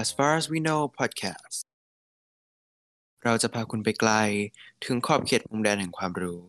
[0.00, 1.58] As Far as We Know Podcast
[3.24, 4.12] เราจะพาคุณไปไกล
[4.84, 6.40] ถึงขอบเขตมุมแดนแห่งความรู้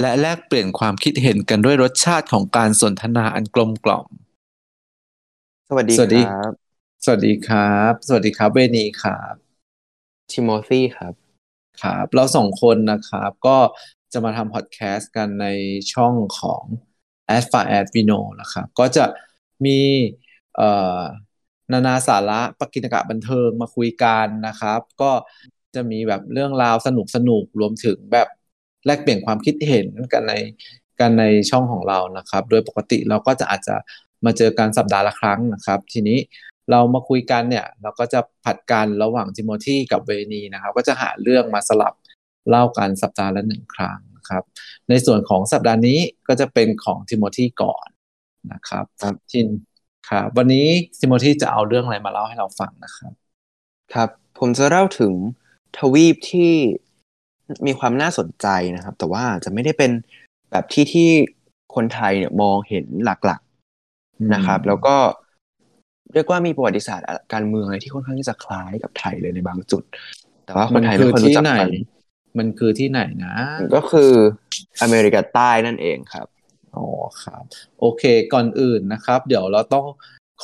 [0.00, 4.06] และแลกเปลี่ยนความคิดเห็นกันด้วยรสชาติของการสนทนาอันกลมกล่อม
[5.68, 6.52] สวัสดีสวัสดีครับ
[7.04, 9.34] สวัสดีครับ สวัสดีครับ เวนีครับ
[10.30, 11.14] ทิโมธีครับ
[11.82, 13.58] ครับ เราสองคนนะครับ ก็
[14.12, 15.46] จะมาทำพอดแคสต์กันใน
[15.92, 16.62] ช่องของ
[17.36, 19.04] As Far as We Know นะครับ ก็จะ
[19.64, 19.78] มี
[20.56, 21.00] เอ่อ
[21.72, 25.10] นานาสาระปกิณกะบันเทิงมาคุยกันนะครับ ก็
[25.74, 28.28] จะมีแบบเรื่องราวสนุกสนุกรวมถึงแบบ
[28.86, 30.32] แลกเปลี่ยนความคิดเห็นกันใน
[31.00, 33.76] กันในช่องของเรานะครับ โดยปกติเราก็จะอาจจะ
[34.24, 36.18] มาเจอกันสัปดาห์ละครั้งนะครับ ทีนี้
[36.70, 41.94] เรามาคุยกันเนี่ย เราก็จะผัดกันระหว่างทิโมธีกับเวนีนะครับ ก็จะหาเรื่องมาสลับ
[42.48, 44.42] เล่ากันสัปดาห์ละหนึ่งครั้งนะครับ
[44.88, 47.86] ในส่วนของสัปดาห์นี้ก็จะเป็นของทิโมธีก่อน
[48.52, 49.46] นะครับครับทิน
[50.08, 50.66] ครับวันนี้
[51.00, 53.12] ทิโมธีจะเอาเรื่องอะไรมาเล่าให้เราฟังนะครับ
[53.94, 54.08] ครับ
[54.38, 55.12] ผมจะเล่าถึง
[55.78, 56.52] ทวีปที่
[57.66, 59.90] มีความน่าสนใจนะครับ แต่ว่าจะไม่ได้เป็น
[60.50, 61.08] แบบที่ที่
[61.74, 64.96] คนไทยเนี่ยมองเห็นหลักๆนะครับ แล้วก็
[66.12, 69.82] เรียกว่ามีประวัติศาสตร์การเมืองอะไรที่ค่อนข้างที่จะคล้ายกับไทยเลยในบางจุด
[70.44, 71.70] แต่ว่าคนไทยไม่ค่อยรู้จักมันคือที่ไหนกัน
[72.38, 73.34] มันคือที่ไหนนะ
[73.74, 74.10] ก็คือ
[74.82, 76.26] อเมริกาใต้นั่นเองครับ
[76.76, 76.86] อ๋อ
[77.22, 77.44] ครับ
[77.80, 79.86] โอเคก่อนอื่นนะครับ เดี๋ยวเราต้อง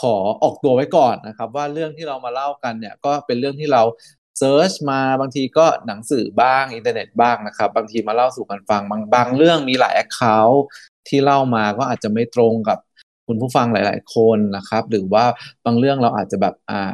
[0.00, 3.82] ขอออกตัวไว้ก่อนนะครับ ว่าเรื่องที่เรามาเล่ากันเนี่ยก็เป็นเรื่องที่เรา
[4.38, 10.64] search มาบางทีก็หนังสือบ้างอินเทอร์เน็ตบ้างนะครับ บางทีมาเล่าสู่กันฟังบางบางเรื่องมีหลาย account
[11.08, 12.78] ที่เล่ามาก็อาจจะไม่ตรงกับ
[13.26, 15.24] คุณผู้ฟังหลาย ๆ คนนะครับ หรือว่า
[15.64, 16.92] บางเรื่องเราอาจจะแบบอ่า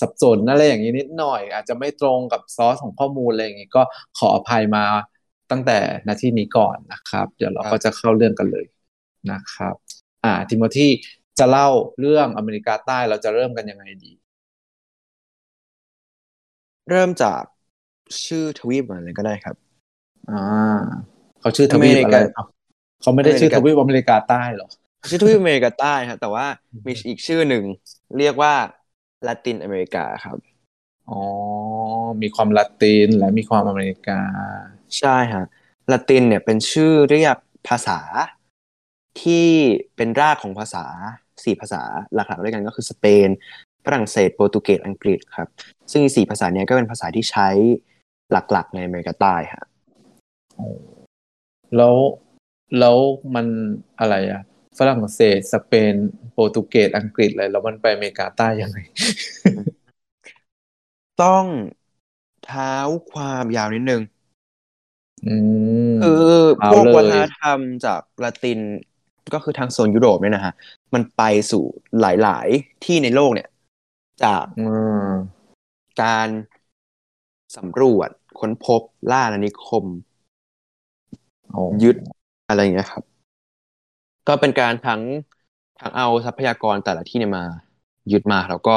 [0.00, 3.82] สับสนอะไรอย่างนี้นิดหน่อย อาจจะไม่ตรงกับซอสของข้อมูลอะไรอย่างนี้ก็
[4.18, 4.84] ขออภัยมา
[5.50, 5.78] ตั้งแต่
[6.08, 8.66] นาทีนี้ก่อนนะครับ เดี๋ยวเราครับก็จะเข้าเรื่องกันเลย
[9.32, 9.74] นะครับ
[10.24, 10.88] อ่าทิโมธี
[11.38, 11.68] จะเล่า
[12.00, 14.12] เรื่องอเมริกาใต้เราจะเริ่มกันยังไงดี
[16.90, 17.42] เริ่มจาก
[18.24, 19.56] ชื่อทวีปก่อนเลยก็ได้ครับ
[20.30, 20.42] อ่า
[21.40, 22.46] เขาชื่อทวีปอเมริอะกาไรครับ
[23.02, 24.68] เขาไม่ได้ชื่ออเมริทกาวีปอเมริกาใต้เหรอ
[25.08, 26.46] ชื่อทวีปอเมริกาใต้ครับแต่ว่า
[26.86, 27.64] มีอีกชื่อหนึ่ง
[28.18, 28.54] เรียกว่า
[29.26, 30.38] ลาตินอเมริกาครับ
[31.10, 31.20] อ๋อ
[32.22, 34.20] มีความละตินและมีความอเมริกา
[34.98, 35.44] ใช่ฮะ
[35.90, 37.36] ลาตินเนี่ยเป็นชื่อเรียก
[37.68, 37.98] ภาษา
[39.22, 39.46] ที่
[39.96, 40.84] เป็นรากของภาษา
[41.44, 41.82] สี่ภาษา
[42.14, 43.28] หลักๆด้วยกันก็คือสเปน
[43.84, 45.48] ฝรั่งเศสโปรตุเกสอังกฤษครับ
[45.92, 47.48] ซึ่งสี่ภาษาเนี้ยก็เป็นภาษาที่ใช้
[48.32, 49.64] หลักๆ ในอเมริกาใต้ฮะ
[51.76, 51.96] แล้ว
[52.78, 52.96] แล้ว
[53.34, 53.46] มัน
[54.00, 54.42] อะไรอะ
[54.78, 55.94] ฝรั่งเศสสเปน
[56.32, 58.78] โปรตุเกสอังกฤษอะไรแล้วมันไปอเมริกาใต้ยังไง
[61.22, 61.44] ต้อง
[62.46, 62.74] เท้า
[63.12, 64.17] ความยาวนิดนึงอืม
[66.02, 66.24] คือ
[66.60, 68.60] เอาพวกเลยวัฒนธรรมจากละติน
[69.34, 70.54] ก็คือทางโซนยุโรปเนี่ยนะฮะ
[70.94, 71.64] มันไปสู่
[72.00, 73.48] หลาย ๆ ที่ในโลกเนี่ย
[74.24, 74.66] จากอื
[75.08, 75.10] ม
[76.02, 76.28] การ
[77.56, 78.80] สำรวจค้นพบ
[79.10, 79.84] ล่าอาณานิคม
[81.52, 81.96] โอ้ยึด
[82.48, 83.02] อะไรอย่างเงี้ยครับ
[84.28, 85.02] ก็เป็นการทั้ง
[85.80, 87.44] ทั้งเอาทรัพยากรแต่ละที่เนี่ยมา
[88.12, 88.74] ยึดมาแล้วก็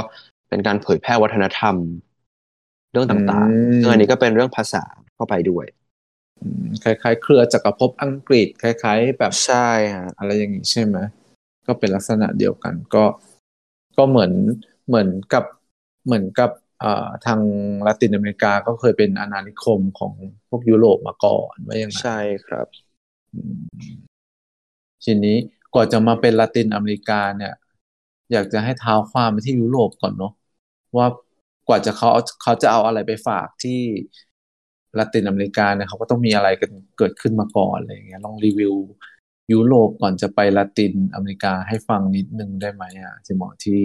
[0.49, 1.75] เป็นการเผยแพร่วัฒนธรรม
[2.91, 4.83] เรื่องต่างๆซึ่งอันนี้ก็เป็นเรื่องภาษา
[5.15, 5.80] เข้าไปด้วยอืม
[6.83, 10.97] คล้ายๆ เครือจักรภพอังกฤษ คล้าย ๆ แบบใช่ฮะอะไรอย่างนี้ใช่ไหม
[11.67, 13.03] ก็เป็นลักษณะเดียวกันก็
[13.97, 14.31] ก็เหมือน
[14.87, 15.45] เหมือนกับ
[16.05, 17.39] เหมือนกับเอ่อทาง
[17.87, 20.13] ละตินอเมริกาก็เคยเป็นอาณานิคมของ
[20.49, 22.67] พวกยุโรปมาก่อนว่าอย่างนั้นใช่ครับ
[23.33, 23.61] อืม
[25.03, 25.37] ทีนี้
[25.75, 27.53] ก่อนจะมาเป็นละตินอเมริกาเนี่ย
[28.31, 30.33] อยากจะให้เท้าความไปที่ยุโรปก่อนเนาะ
[30.97, 31.07] ว่า
[31.67, 33.79] กว่าจะเขาเอาเขาจะเอาอะไรไปฝากที่
[34.97, 38.75] ละตินอเมริกาเนี่ยเขาก็ต้องมีอะไรกันเกิดขึ้นมาก่อนอะไรอย่างเงี้ยลองรีวิว
[39.53, 43.81] ยุโรปก่อนจะไปละตินอเมริกาให้ฟังนิดนึงได้ไหมอะที่หมอที่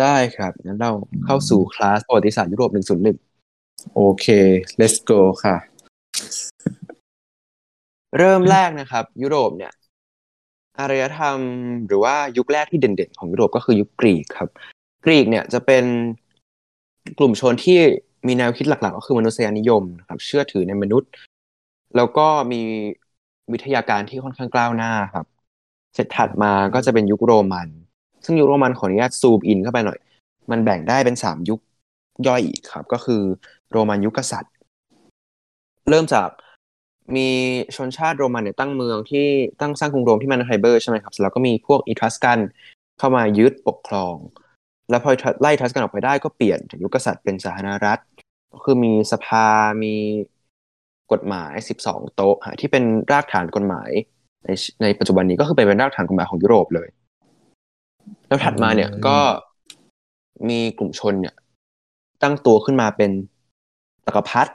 [0.00, 0.92] ได้ครับงั้นเรา
[1.24, 4.26] เข้าสู่คลาสประวัติศาสตร์ยุโรป101โอเค
[4.80, 5.56] let's go ค่ะ
[8.18, 9.72] เริ่มแรกนะครับ ยุโรปเนี่ย
[10.78, 11.38] อารยธรรม
[11.86, 14.48] หรือว่ายุคแรกที่เด่นๆ ของยุโรปก็คือยุคกรีกครับ
[15.04, 15.84] กรีกเนี่ยจะเป็น
[17.18, 17.80] กลุ่มชนที่
[18.28, 21.10] มีแนวคิดหลัก ๆ ก็คือมนุษยนิยมนะครับเชื่อถือในมนุษย์
[21.96, 22.62] แล้วก็มี
[23.52, 25.26] วิทยาการที่ค่อนข้างกล้าวหน้าครับ
[25.94, 27.68] เสร็จถัดมาก็จะเป็นยุคโรมัน
[28.24, 29.98] ซึ่งยุคโรมันขออนุญาตซูมอินเข้าไปหน่อย
[30.50, 31.60] มันแบ่งได้เป็นสามยุค
[32.26, 33.22] ย่อยอีกครับ ก็คือ
[33.70, 34.52] โรมันยุคกษัตริย์
[35.90, 36.28] เริ่มจาก
[37.16, 37.28] มี
[37.76, 39.26] ชนชาติโรมันเนี่ยตั้งเมืองที่
[39.60, 42.38] ตั้งสร้างกรุงโรมที่มันไฮเบอร์ใช่ไหมครับแล้วก็มีพวกอีทรัสกัน
[42.98, 44.16] เข้ามายึดปกครอง
[44.90, 45.10] แล้วพอ
[45.40, 47.98] ไล่ทรัสกันออกไปได้ก็เปลี่ยนจากยุคกษัตริย์เป็นสาธารณรัฐ
[48.52, 49.46] ก็คือมีสภา
[49.84, 49.94] มี
[51.12, 51.52] กฎหมาย
[51.84, 53.90] 12 โต๊ะฮะที่เป็นรากฐานกฎหมาย
[54.44, 54.50] ใน
[54.82, 56.88] ในปัจจุบันนี้ก็คือเป็นรากฐานกฎหมายของยุโรปเลย
[58.26, 59.18] แล้วถัดมาเนี่ยอืมก็
[60.48, 61.34] มีกลุ่มชนเนี่ย
[62.22, 63.10] ตั้งตัวขึ้นมาเป็น
[64.06, 64.52] จักรพรรดิ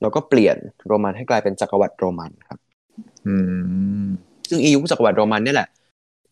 [0.00, 0.56] แล้วก็เปลี่ยน
[0.86, 2.58] โรมันให้กลายเป็นจักรวรรดิโรมันครับ
[3.26, 3.36] อื
[4.02, 4.06] ม
[4.48, 5.68] ซึ่งอียุคจักรวรรดิโรมันเนี่ยแหละ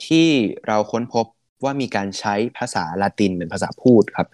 [0.06, 0.26] ที่
[0.66, 1.26] เราค้นพบ
[1.64, 4.28] ว่ามีการใช้ภาษาลาตินเป็นภาษาพูดครับ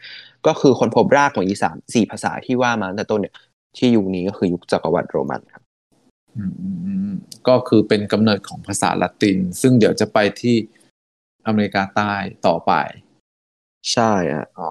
[0.47, 3.35] ก็คือค้นพบรากของอีสามสี่ภาษาที่ว่ามาตั้งแต่ต้นเนี่ย
[3.77, 5.63] ที่ยุคนี้ก็คือยุคจักรวรรดิโรมันครับ
[6.37, 7.15] อืมอืมอืม
[7.49, 10.57] ก็คือเป็นกำเนิดของภาษาละติน ซึ่งเดี๋ยวจะไปที่
[11.47, 12.13] อเมริกาใต้
[12.47, 12.73] ต่อไป
[13.93, 14.71] ใช่อะอ๋อ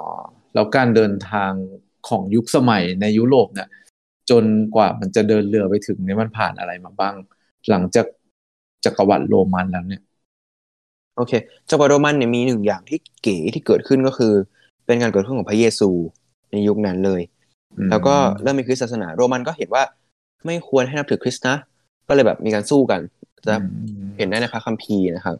[0.54, 1.51] แล้วการเดินทาง
[2.10, 3.69] ของยุคสมัยในยุโรปเนี่ย
[4.30, 4.45] จน
[4.75, 7.16] กว่ามันจะเดินเรือไปถึงเนี่ยมันผ่านอะไรมาบ้าง
[7.69, 8.06] หลังจาก
[8.86, 10.01] จักรวรรดิโรมันแล้วเนี่ย
[11.16, 11.33] โอเค
[11.69, 14.33] จักรวรรดิโรมันเนี่ยมีหนึ่งอย่างที่เก๋ที่เกิดขึ้นก็คือ
[14.89, 15.89] เป็นการเกิดขึ้นของพระเยซู
[16.51, 17.21] ในยุคนั้นเลย
[17.77, 19.83] อืมแล้วก็เริ่มมีคริสตศาสนา โรมันก็เห็นว่า
[20.45, 21.56] ไม่ควรให้นับถือคริสต์นะ
[22.07, 23.01] ก็เลยแบบมีการสู้กัน
[23.47, 23.63] จะอื
[24.01, 25.36] มเห็นได้ในพระคัมภีร์นะครับ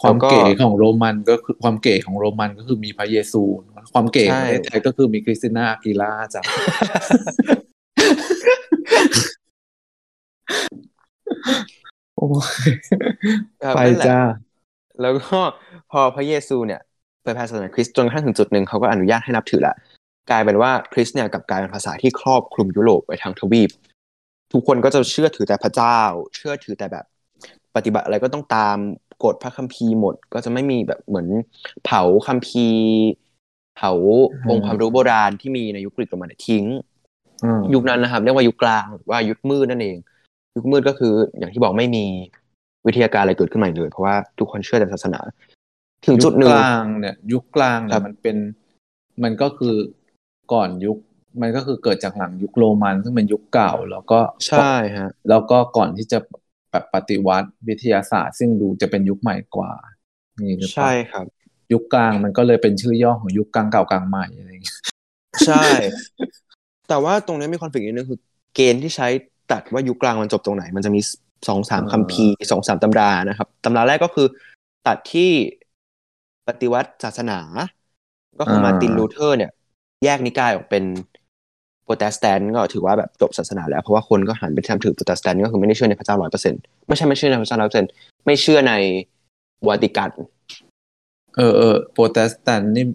[0.00, 3.42] ความแล้วก็เก๋ของโรมันก็คือความเก๋ของโรมันก็คือมีพระเยซู
[3.94, 6.42] ความเก๋ของใช่ประเทศไทยก็คือมีคริสติน่าอากีล่าจ้ะ
[12.16, 12.26] โอ้
[12.66, 12.68] ย
[13.62, 14.20] ครับไปนั่นแหละจ้า
[15.00, 15.38] แล้วก็
[15.90, 16.80] พอพระเยซูเนี่ย
[17.24, 19.74] เผยแพร่ศาสนาคริสต์จนกระทั่งถึงจุดหนึ่งเขาก็อนุญาตให้นับถือละ
[20.30, 23.70] กลายเป็นว่าคริสต์เนี่ยกับกลายเป็นภาษาที่ครอบคลุมยุโรปไปทั้งทวีป
[24.52, 25.98] ทุกคนก็จะเชื่อถือแต่พระเจ้า
[26.34, 27.04] เชื่อถือแต่แบบ
[27.76, 28.76] ปฏิบัติอะไรก็ต้องตาม
[29.24, 31.26] กฎพระคัมภีร์หมด ก็จะไม่มีแบบเหมือน
[31.84, 32.84] เผาคัมภีร์
[33.76, 33.92] เผา
[34.50, 36.64] องค์ความรู้โบราณที่มีในยุคกรีกโรมันเนี่ยทิ้ง
[37.74, 39.96] ยุคนั้นนะครับเรียกว่ายุคกลางหรือว่ายุคมืดนั่นเอง
[40.56, 42.04] ยุคมืดก็คืออย่างที่บอกไม่มี
[42.86, 45.20] วิทยาการอะไรเกิดขึ้นใหม่เลย เพราะว่าทุกคนเชื่อแต่ศาสนา
[46.06, 48.36] ถึงจุดหนึ่ยุงคกลางเนี่ยยุคกลางคเนี่รัยบมันเป็น
[49.22, 49.74] มันก็คือ
[50.52, 50.98] ก่อนยุค
[51.42, 56.18] มันก็คือเกิดจากหลังยุคโรมัน ซึ่งเป็นยุคเก่า แล้วก็ใช่ฮะ แล้วก็ก่อนที่จะ
[56.70, 59.72] แบบปฏิวัติวิทยาศาสตร์ ซึ่งดูจะเป็นยุคใหม่กว่า
[60.40, 61.26] นี่หรือเปล่าใช่ครับ
[61.72, 64.76] ยุคกลางมันก็เลยเป็นชื่อย่อของยุคกลางเก่ากลางใหม่อะไรอย่างเงี้ย
[65.46, 65.62] ใช่
[66.88, 68.18] แต่ว่าตรงนี้มี conflict นิดนึงคือ
[68.54, 69.08] เกณฑ์ที่ใช้
[69.52, 71.00] ตัดว่ายุคกลางมันจบตรงไหน มันจะมี
[71.48, 74.26] สองสามคัมภีร์สองสามตำรานะครับตำราแรกก็คือ
[74.86, 75.30] ตัดที่
[76.48, 77.38] ปฏิวัติศาสนา
[78.38, 79.50] ก็คือมาร์ตินลูเทอร์เนี่ย
[80.04, 80.84] แยกนิกายออกเป็น
[81.84, 87.90] โปรเตสแตนต์ก็ถือว่าแบบจบศาสนาแล้ว เพราะว่าคนก็หันไปนับถือโปรเตสแตนต์ก็คือไม่ได้เชื่อในพระเจ้าร้อยเปอร์เซ็นต์ไม่ใช่ไม่เชื่อในพระเจ้าร้อยเปอร์เซ็นต์
[88.26, 88.72] ไม่เชื่อใน
[89.68, 90.10] วาติกัน
[91.36, 92.86] เออเออโปรเตสแตนต์นี่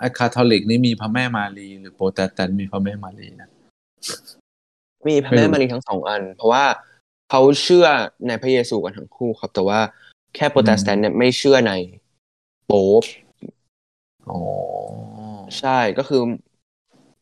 [0.00, 3.50] ไอ้คาทอลิกนี่มีพระแม่มารีหรือโปรเตสแตนต์มีพระแม่มารีนะ
[5.08, 6.64] มีพระแม่มารีทั้งสองอัน เพราะว่า
[7.30, 7.86] เขาเชื่อ
[8.26, 9.80] ในพระเยซูกันทั้งคู่ครับ แต่ว่า
[10.34, 11.72] แค่โปรเตสแตนต์เนี่ยไม่เชื่อใน
[12.66, 13.04] โป๊ป
[14.30, 14.40] อ๋อ
[15.58, 16.20] ใช่ก็คือ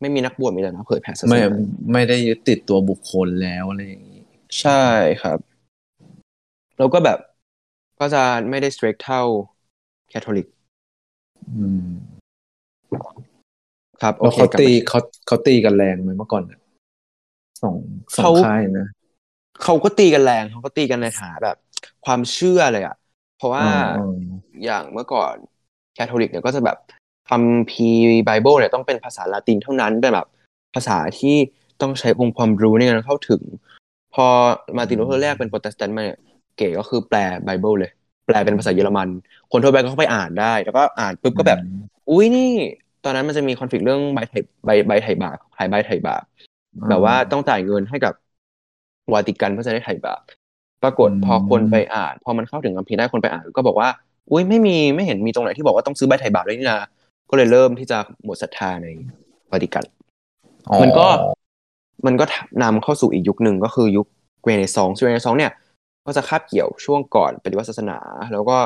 [0.01, 1.57] ไม่มีนักบวชมีแต่นักเผยแผ่ศาสไม่นา
[1.93, 4.23] ไม่ได้ยึดติดตัวบุคคลแล้วอะไรอย่างนี้
[4.61, 4.85] ใช่
[5.23, 5.39] ครับ
[6.79, 7.19] แล้วก็แบบ
[8.01, 9.23] ก็จะไม่ได้ strict เท่า
[10.09, 10.47] แคทอลิก
[11.57, 11.87] อืม
[14.03, 16.61] ครับโอแล้วเคเขากลับตีมาเขาเขาตีกันแรงไหมเมื่อก่อนเนี่ย
[17.63, 17.77] สอง
[18.17, 18.87] สองเขาค่ายนะ
[19.63, 21.57] เขาก็ตีกันแรงเขาก็ตีกันในฐานะแบบ
[22.07, 22.97] ความเชื่อเลยอะ
[23.39, 23.65] เพราะว่า
[23.97, 24.07] อ๋อ
[24.65, 25.35] อย่างเมื่อก่อน
[25.95, 26.79] แคทอลิกเนี่ยก็จะแบบ
[27.31, 30.29] คัมภีร์ไบเบิลเนี่ยต้องเป็นภาษาละตินเท่านั้นเป็นแบบ
[30.75, 31.37] ภาษาที่
[31.81, 33.43] ต้องใช้องค์ความรู้ในการเข้าถึง
[34.15, 34.27] พอ
[34.77, 36.19] มาร์ตินลูเทอร์แยกเป็นโปรเตสแตนต์มาเนี่ย
[36.57, 37.91] แกก็คือแปลไบเบิลเลย
[38.27, 39.09] แปลเป็นภาษาเยอรมัน
[39.53, 41.59] คนทั่วไปก็เข้าไปอ่านได้ แล้วก็อ่านปุ๊บก็แบบ
[42.11, 42.51] อุ้ยนี่
[43.05, 46.23] ตอนนั้นมันจะมี conflict เรื่องใบไถ่ใบใบไถ่บาปขายใบไถ่บาป
[46.91, 48.15] แบบว่าต้องจ่ายเงินให้กับ
[49.13, 50.23] วาติกันเพื่อจะได้ไถ่บาป
[50.85, 53.89] ปรากฏอืมพอคนไปอ่าน พอมันเข้าถึงคัมภีร์ได้คนไปอ่าน ก็บอกว่า
[54.31, 56.79] อุ้ยไม่มีไม่เห็นมีตรงไหนที่บอกว่าต้องซื้อใบไถ่บาปเลยนี่นา
[57.31, 58.89] ก็เลยเริ่มที่จะหมดศรัทธาใน
[59.51, 59.85] วาติกัน
[60.69, 61.07] อ๋อมันก็
[62.07, 62.25] มันก็
[62.63, 64.07] นำเข้าสู่อีกยุคหนึ่งก็คือยุค
[64.45, 65.53] เรเนซองส์เรเนซองส์เนี่ย
[66.07, 67.99] ก็จะคาบเกี่ยวช่วงก่อนปฏิวัติศาสนา
[68.33, 68.57] แล้วก็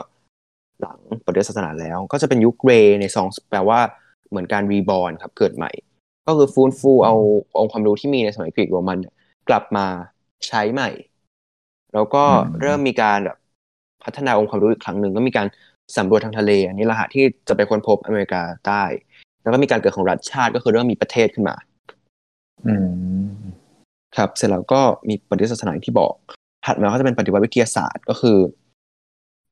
[0.80, 3.80] หลังปฏิวัติศาสนาแล้ว ก็จะเป็นยุคเรเนซองส์แปลว่า
[4.30, 5.70] เหมือนการรีบอร์นครับเกิดใหม่
[6.26, 7.14] ก็คือฟื้นฟูเอา
[7.58, 9.14] องค์ความรู้ที่มีในสมัยกรีกโรมันเนี่ย
[9.48, 9.86] กลับมา
[10.46, 10.90] ใช้ใหม่
[11.94, 13.36] แล้วก็อืมเริ่มมีการแบบ
[14.04, 15.46] พัฒนาองค์ความรู้อีกครั้งหนึ่งก็มีการ
[15.96, 18.82] สำรวจทางทะเล อันนี้แหละฮะที่จะไปค้นพบอเมริกาใต้
[19.42, 21.56] แล้วก็มีการเกิดของรัฐชาติก็คือเริ่มมีประเทศขึ้นมา
[22.66, 22.74] อื
[23.26, 23.28] ม
[24.16, 26.14] ครับเสร็จแล้วก็มีปฏิวัติศาสนาอย่างที่บอก
[26.66, 28.38] ถัดมาก็จะเป็นปฏิวัติวิทยาศาสตร์ก็คือ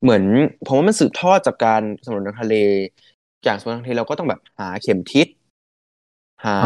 [0.01, 0.23] เหมือน
[0.65, 2.55] ผมว่ามันสืบทอดจากการสำรวจทางทะเล
[3.43, 5.27] อย่างสำรวจทางทะเลเราก็ต้องแบบหาเข็มทิศ
[6.45, 6.57] หา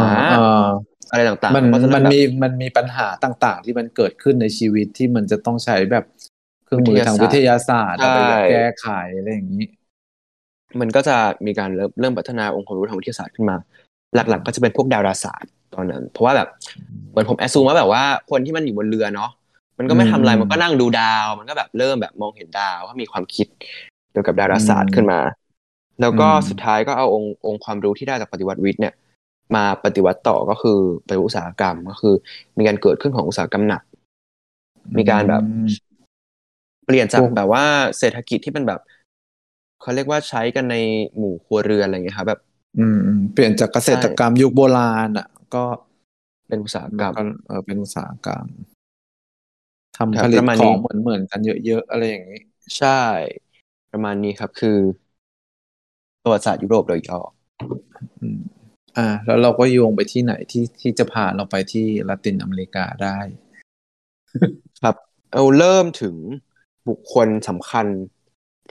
[1.12, 6.04] อ่าอะไรต่างๆ มันก็จะมันแบบมีมันมีปัญหาต่างๆ ที่มันเกิดขึ้นในชีวิตที่มันจะต้องใช้แบบ
[6.64, 8.18] เครื่องมือทางวิทยาศาสตร์ใช่เอาไป
[8.50, 9.64] แก้ไขอะไรอย่างนี้
[10.80, 11.16] มันก็จะ
[11.46, 13.56] มีการเริ่มเริ่มพัฒนาองค์ความรู้ทางวิทยาศาสตร์ขึ้นมา
[14.14, 16.48] หลัก ๆ ก็จะเป็นพวกดาราศาสตร์ตอนนั้น เพราะว่าแบบ
[17.10, 19.30] เหมือนผมแอสซูมว่าแบบว่าคนที่มันอยู่บนเรือเนาะ
[19.78, 23.46] มันก็ไม่ทำอะไรอืมมันก็นั่งดูดาว มันก็แบบเริ่มแบบมองเห็นดาวก็มีความคิด
[24.12, 25.20] เกี่ยวกับดาราศาสตร์ขึ้นมา
[26.00, 28.94] แล้วก็อืมสุดท้ายก็เอาองค์องค์ความรู้ที่ได้จากปฏิวัติวิทย์เนี่ย
[29.56, 32.14] มาปฏิวัติต่อก็คือไปฏิวัติอุตสาหกรรมก็คือ
[32.58, 33.82] มีการเกิดขึ้นของอุตสาหกรรมหนัก
[34.96, 35.66] มีการแบบอืม
[36.84, 37.64] เปลี่ยนจากพวกแบบว่า
[37.98, 38.80] เศรษฐกิจที่เป็นแบบ
[39.80, 40.76] เขาเรียกว่าใช้กันใน
[41.16, 42.40] หมู่ครัวเรือนอะไรอย่างเงี้ยครับแบบ
[42.78, 45.64] อืมอืมเปลี่ยนจากเกษตรกรรมยุคโบราณอะ ก็
[46.48, 48.46] เป็นอุตสาหกรรมก็เออเป็นอุตสาหกรรม
[50.14, 52.38] ครัทำบผลิตประมาณขนี้องเหมือนเหมือนๆกันเยอะๆอะไรอย่างนี้
[52.76, 52.88] ใช่
[53.90, 54.78] ประมาณนี้ครับคือ
[56.22, 57.20] ประวัติศาสตร์ยุโรปโดยย่อ
[58.98, 63.18] อืมอ่า แล้วเราก็โยงไปที่ไหนที่ที่จะพาเราไปที่ละตินอเมริกาได้
[64.82, 64.96] ครับ
[65.32, 66.14] เอาเริ่มถึง
[66.88, 67.86] บุคคลสำคัญ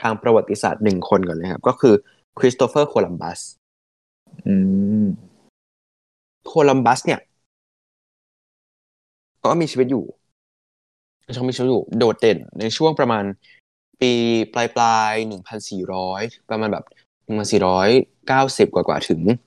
[0.01, 1.93] ทางประวัติศาสตร์หนึ่งคนก่อนเลยครับ ก็คือ
[2.37, 3.39] คริสโตเฟอร์โคลัมบัส
[4.47, 4.55] อื
[5.03, 5.05] ม
[6.47, 7.19] โคลัมบัสเนี่ย
[9.45, 10.03] ก็มีชีวิตอยู่
[11.35, 13.23] ช่องมีชีวิตอยู่โดดเด่นในช่วงประมาณ
[14.01, 14.13] ปี
[14.53, 16.85] ปลายปลายหนึ่งพันสี่ร้อยประมาณแบบ
[17.25, 17.89] หนึ่งพันสี่ร้อย
[18.27, 19.37] เก้าสิบกว่ากว่าๆถึงอืม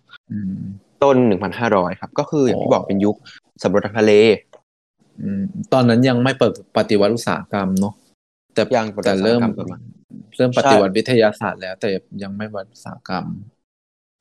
[1.02, 3.16] ต้นหนึ่งพันห้าร้อยครับ ก็คืออย่างที่บอกเป็นยุค
[3.62, 4.12] สำรวจทางทะเล
[5.22, 7.94] อืมตอนนั้นยังไม่เปิดปฏิวัติอุตสาหกรรมเนาะ
[8.54, 9.80] แต่ยังปฏิวัแต่ติอุตสาหเริ่มกรรมประมาณ
[10.36, 11.88] เริ่มปฏิวัติวิทยาศาสตร์แล้ว แต่
[12.22, 13.24] ยังไม่ปฏิวัติอุตสาหกรรม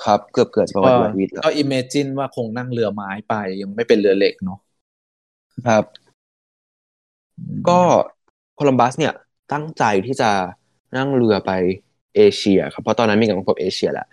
[0.04, 4.60] ครับ เกือบเกิดจากประวัติวัติวิทย์แล้วก็ imagine ว่าคงนั่งเรือไม้ไป ยังไม่เป็นเรือเหล็กเนาะ
[5.68, 5.84] ครับ
[7.38, 7.80] อืมก็
[8.56, 9.14] โคลัมบัสเนี่ย
[9.54, 10.32] ตั้งใจที่จะ
[10.98, 11.52] นั่งเรือไป
[12.16, 14.08] เอเชีย ครับเพราะตอนนั้นมีการค้นพบเอเชียแหละ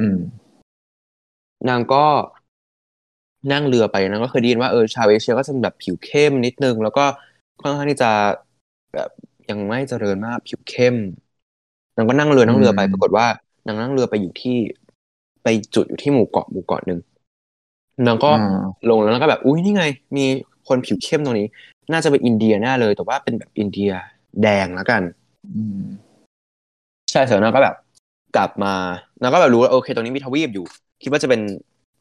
[0.00, 0.18] อืม
[1.68, 2.06] นางก็
[3.52, 7.04] นั่งเรือไปนางก็เคยได้ยินว่าเออชาวเอเชียก็จะเป็นแบบผิวเข้มนิดนึง แล้วก็
[7.62, 8.10] ค่อนข้างที่จะ
[8.94, 9.10] แบบ
[9.50, 10.96] ยังไม่เจริญมากผิวเข้ม
[11.96, 13.26] นางก็นั่งเรือนั่งเรือไปอืมปรากฏว่า
[13.66, 14.56] นางนั่งเรือไปอยู่ที่
[15.42, 17.00] ไปจุดอยู่ที่หมู่เกาะหมู่เกาะหนึ่ง
[18.06, 19.84] นางก็อ่าลงแล้วนางก็แบบอุ้ยนี่ไง
[20.16, 20.24] มี
[20.68, 21.48] คนผิวเข้มตรงนี้
[21.92, 23.90] น่าจะเป็นอินเดียแน่เลย แต่ว่าเป็นแบบอินเดีย
[24.42, 25.02] แดงแล้วกัน
[25.56, 25.82] อืม
[27.10, 27.76] ใช่เสร็จแล้วนางก็แบบ
[28.36, 28.74] กลับมา
[29.22, 30.66] นางก็แบบรู้ว่าโอเคตรงนี้มีทวีปอยู่
[31.02, 31.40] คิดว่าจะเป็น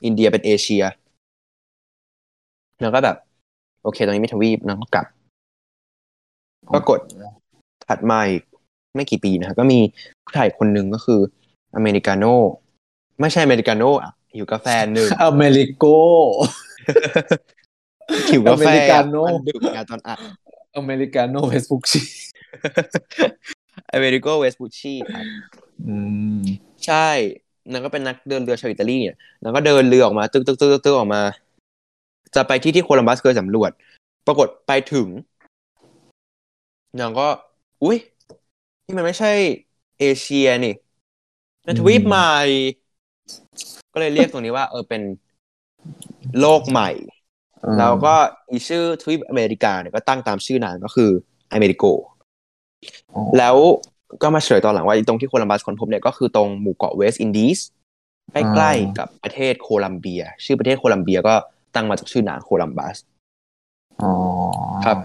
[0.06, 0.84] อินเดียเป็นเอเชีย
[2.82, 3.18] นางก็แบบ
[3.84, 5.06] โอเคตรงนี้มีทวีปนางก็กลับ
[6.74, 7.00] ปรากฏ
[7.88, 8.44] ถัดมาอีก
[8.96, 9.80] ไม่กี่ปีนะครับก็มี
[10.24, 11.20] ผู้ชายคนหนึ่งก็คือ
[11.76, 12.36] อเมริกาโน่
[13.20, 15.86] ไม่ใช่อเมริกาโน่อะอยู่กาแฟนหนึ่งอเมริโก
[18.30, 20.20] หิวกาแฟอเมริกาโน่มันดึกไงตอนอัด
[20.78, 22.02] อเมริกาโน่เฟซบุ๊กชี
[23.94, 25.26] อเมริโกเวสปูชีครับ
[25.88, 25.96] อื
[26.38, 26.40] ม
[26.86, 27.10] ใช่
[27.72, 31.22] นางก็เป็นนักเดินเรือชาวอิตาลีเนี่ยนางก็เดินเรือออกมาตึกตึกตึกตึกตึกออกมา
[32.36, 33.72] จะไปที่ที่โคลัมบัสเคยสำรวจ
[34.28, 35.08] ปรากฏไปถึง
[37.00, 37.28] นางก็
[37.84, 37.98] อุ้ย
[38.86, 39.32] นี่มันไม่ใช่
[40.00, 40.74] เอเชียนี่
[41.64, 42.36] เป็นทวีปใหม่
[43.94, 45.02] ก็เลยเรียกตรงนี้ว่า เออเป็น
[46.40, 46.90] โลกใหม่
[47.80, 48.16] แล้วก็
[48.50, 51.12] อีชื่อทวีปอเมริกาเนี่ยก็ตั้งตามชื่อนางก็คือ
[51.54, 51.86] อเมริโก
[53.16, 53.56] อ๋อแล้ว
[54.22, 57.60] ก็มาเฉลยตอนหลังว่าไอ้ตรงที่โคลัมบัสค้นพบเนี่ยก็คือตรงหมู่เกาะเวสต์อินดีส
[58.32, 61.34] ใกล้ๆกับประเทศโคลัมเบีย ชื่อประเทศโคลัมเบียก็
[61.76, 62.98] ตั้งมาจากชื่อนางโคลัมบัส
[64.02, 64.12] อ๋อ
[64.86, 64.98] ครับ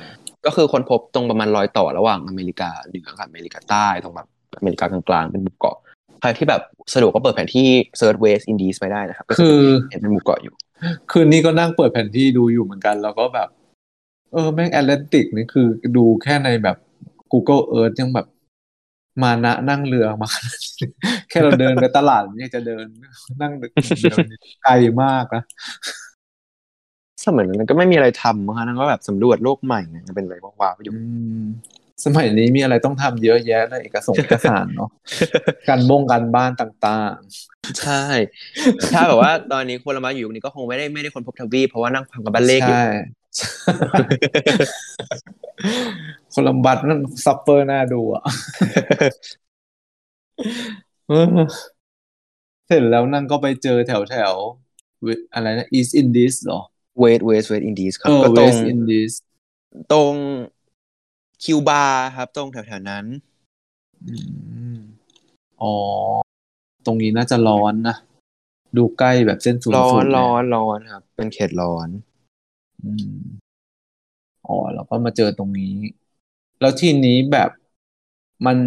[0.46, 5.76] ก็คือค้นพบตรงประมาณรอยต่อระหว่างอเมริกาเหนือกับอเมริกาใต้ตรงแบบอเมริกากลางๆเป็นหมู่เกาะ
[6.20, 6.62] ใครที่แบบ
[6.94, 7.66] สะดวกก็เปิดแผนที่
[7.98, 10.54] search เวสต์อินดีสไปได้นะครับก็จะคือเห็นเป็นหมู่เกาะอยู่
[11.12, 13.48] คืนนี้ก็นั่งเปิดแผนที่ดูอยู่เหมือนกัน แล้วก็แบบ
[14.32, 16.76] เออแม่งแอตแลนติกนี่คือดูแค่ในแบบ
[17.32, 18.26] Google Earth ยังแบบ
[19.22, 20.88] มานะนั่งเรือมาขนาดนี้
[21.28, 22.86] แค่เราเดินไปตลาดยังจะเดิน
[23.42, 23.70] นั่งเดิน
[24.64, 25.42] ไกลมากนะ
[27.26, 31.00] สมัยนั้นก็ไม่มีอะไรทำมั้งคะนั่นก็แบบสำรวจโลกใหม่เนี่ยเป็นอะไรว้าวๆอยู่อื
[31.40, 31.42] ม
[32.04, 34.90] สมัยนี้มีอะไรต้องทำเยอะแยะเลยเอกสงเอกสารเนาะ
[35.68, 37.16] การบงการบ้านต่าง
[37.80, 38.04] ใช่
[38.92, 42.78] ถ้าแบบว่าตอนนี้โคลัมบัสอยู่ยุคนี้ก็คงไม่ได้ไม่ได้ค้นพบทวีปเพราะว่านั่งฟังกับบ้านๆเลขอยู่
[43.36, 43.48] ใช่
[46.30, 48.22] โคลัมบัสนั่น suffer น่าดูอะ
[51.08, 51.26] เออ
[52.66, 54.34] เสร็จแล้วนางก็ไปเจอแถวแถว
[55.02, 56.60] เวอะไรนะ East Indies เหรอ
[56.98, 59.12] เวสเวสเวสอินดีสครับเออก็ตรง West Indies
[59.92, 60.14] ตรง
[61.42, 61.84] คิวบา
[62.16, 63.04] ครับ ตรงแถวๆนั้น
[64.08, 64.14] อื
[64.76, 64.78] ม
[65.62, 65.74] อ๋อ
[66.86, 67.96] ตรงนี้น่าจะร้อนนะ
[68.76, 71.88] ดูใกล้แบบเส้นศูนย์ร้อสูนตรร้อนร้อนครับ เป็นเขตร้อน
[72.84, 73.54] อืม
[74.46, 75.74] อ๋อแล้วก็มาเจอตรงนี้
[76.60, 77.50] แล้วทีนี้แบบ
[78.46, 78.58] มัน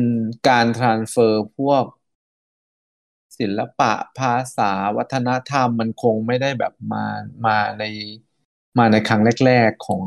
[0.47, 1.85] การ transfer พวก
[3.39, 7.05] ศิลปะภาษาวัฒนธรรมมันคงไม่ได้แบบมา
[7.45, 7.83] มาใน
[8.77, 10.01] มาในครั้งแรก ๆของ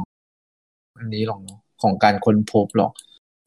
[0.98, 2.92] อันนี้หรอกเนาะของการค้นพบหรอก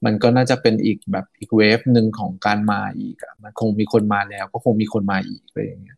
[0.06, 5.98] มันก็น่าจะเป็นอีกแบบอีกเวฟหนึ่งของการมาอีกอะมันคงมีคนมาแล้ว ก็คงมีคนมาอีกอะไรอย่างเงี้ย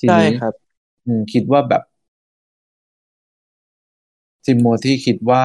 [0.00, 0.54] ทีใช่นี้ครับ
[1.06, 1.82] อืมคิดว่าแบบ
[4.44, 5.44] ทิโมธีคิดว่า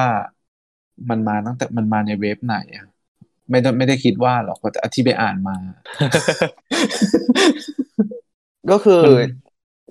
[1.10, 2.86] มันมาตั้งแต่มันมาในเวฟไหนอะ
[3.50, 5.56] ไม่ได้ไม่ได้คิดว่าหรอกก็ที่ไปอ่านมา
[8.70, 9.32] ก็คือมัน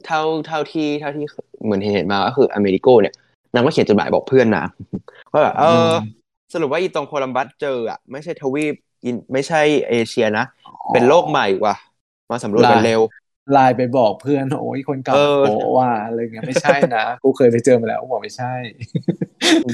[0.05, 1.25] เท่าเท่าที่เท่าที่
[1.63, 3.13] เหมือนเห็นมาก็คืออเมริโกเนี่ย
[3.53, 4.65] นางก็เขียนจดหมายบอกเพื่อนนะ
[5.31, 5.95] ว่าแบบเอออ
[6.53, 10.45] สรุปว่าอีตรงโคลัมบัสเจออะ ไม่ใช่ทวีปอินไม่ใช่เอเชียนะ
[10.93, 11.75] เป็นโลกใหม่ว่ะ
[12.31, 13.01] มาสำรวจกันเร็ว
[13.51, 18.53] ไลน์ไปบอกเพื่อนโอ้ยคนเก่าเออโปว่าอะไรเงี้ยไม่ใช่นะกูเคยไปเจอมาแล้วบอกไม่ใช่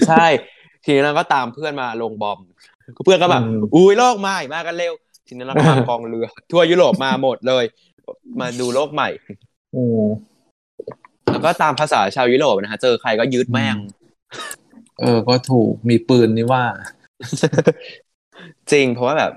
[0.07, 0.25] ใช่
[0.83, 2.39] ทีนี้เราก็ตามเพื่อนมาลงบอม
[3.05, 4.93] เพื่อนก็แบบอืมอุ้ยโลกใหม่มากันเร็ว
[5.27, 7.65] ทีนี้เราก็มากองเรือ ทั่วยุโรปมาหมดเลย
[8.39, 9.09] มาดูโลกใหม่
[9.71, 9.85] โอ้
[11.31, 13.77] แล้วก็ตามภาษาชาวยุโรปนะฮะเจอใครก็ยึดแม่ง
[14.99, 16.63] เออก็ถูกมีปืนนี่ว่า
[18.71, 19.31] จริงเพราะว่าแบบ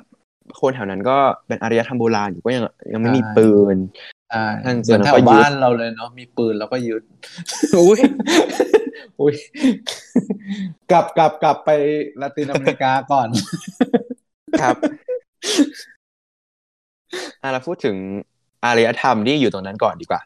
[0.61, 2.62] คนแถวนั้นก็เป็นอารยธรรมโบราณอยู่ก็ยัง
[2.93, 3.77] ยังไม่มีใช่ปืน
[4.33, 7.03] ใช่ท่านเหมือนเจอแถแล้วก็วยึดบ้านเราเลยเนาะมีปืนแล้วก็ยึด
[7.79, 7.99] อุ้ย
[9.21, 9.35] อุ้ย
[10.91, 11.71] กลับกลับกลับไป
[12.21, 13.29] ลาตินอเมริกาก่อน
[14.62, 14.77] ครับ
[17.43, 17.97] อะเราพูดถึง
[18.65, 20.21] อารยธรรมที่อยู่ตรงนั้นก่อนดีกว่า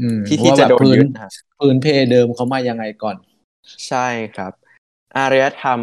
[0.00, 3.16] อืมที่ที่ว่าจะแบบโดนพื้นยึดนะฮะพื้นเพเดิมเขามายังไงก่อน
[3.88, 4.52] ใช่ครับ
[5.18, 5.78] อารยธรรม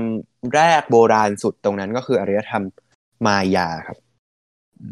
[0.56, 2.64] แรกโบราณสุดตรงนั้นก็คืออารยธรรม
[3.26, 3.98] มายาครับ
[4.82, 4.90] อื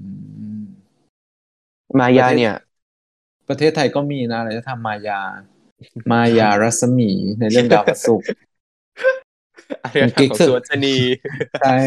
[0.61, 0.63] ม
[1.99, 2.53] มายาเนี่ย
[3.49, 5.21] ประเทศไทยก็มีนะอะไรจะทำมายา
[6.11, 8.27] มายารัศมีในเรื่องดาวพระศุกร์
[9.83, 10.95] อารยธรรมของสวนชนี
[11.61, 11.77] ใช่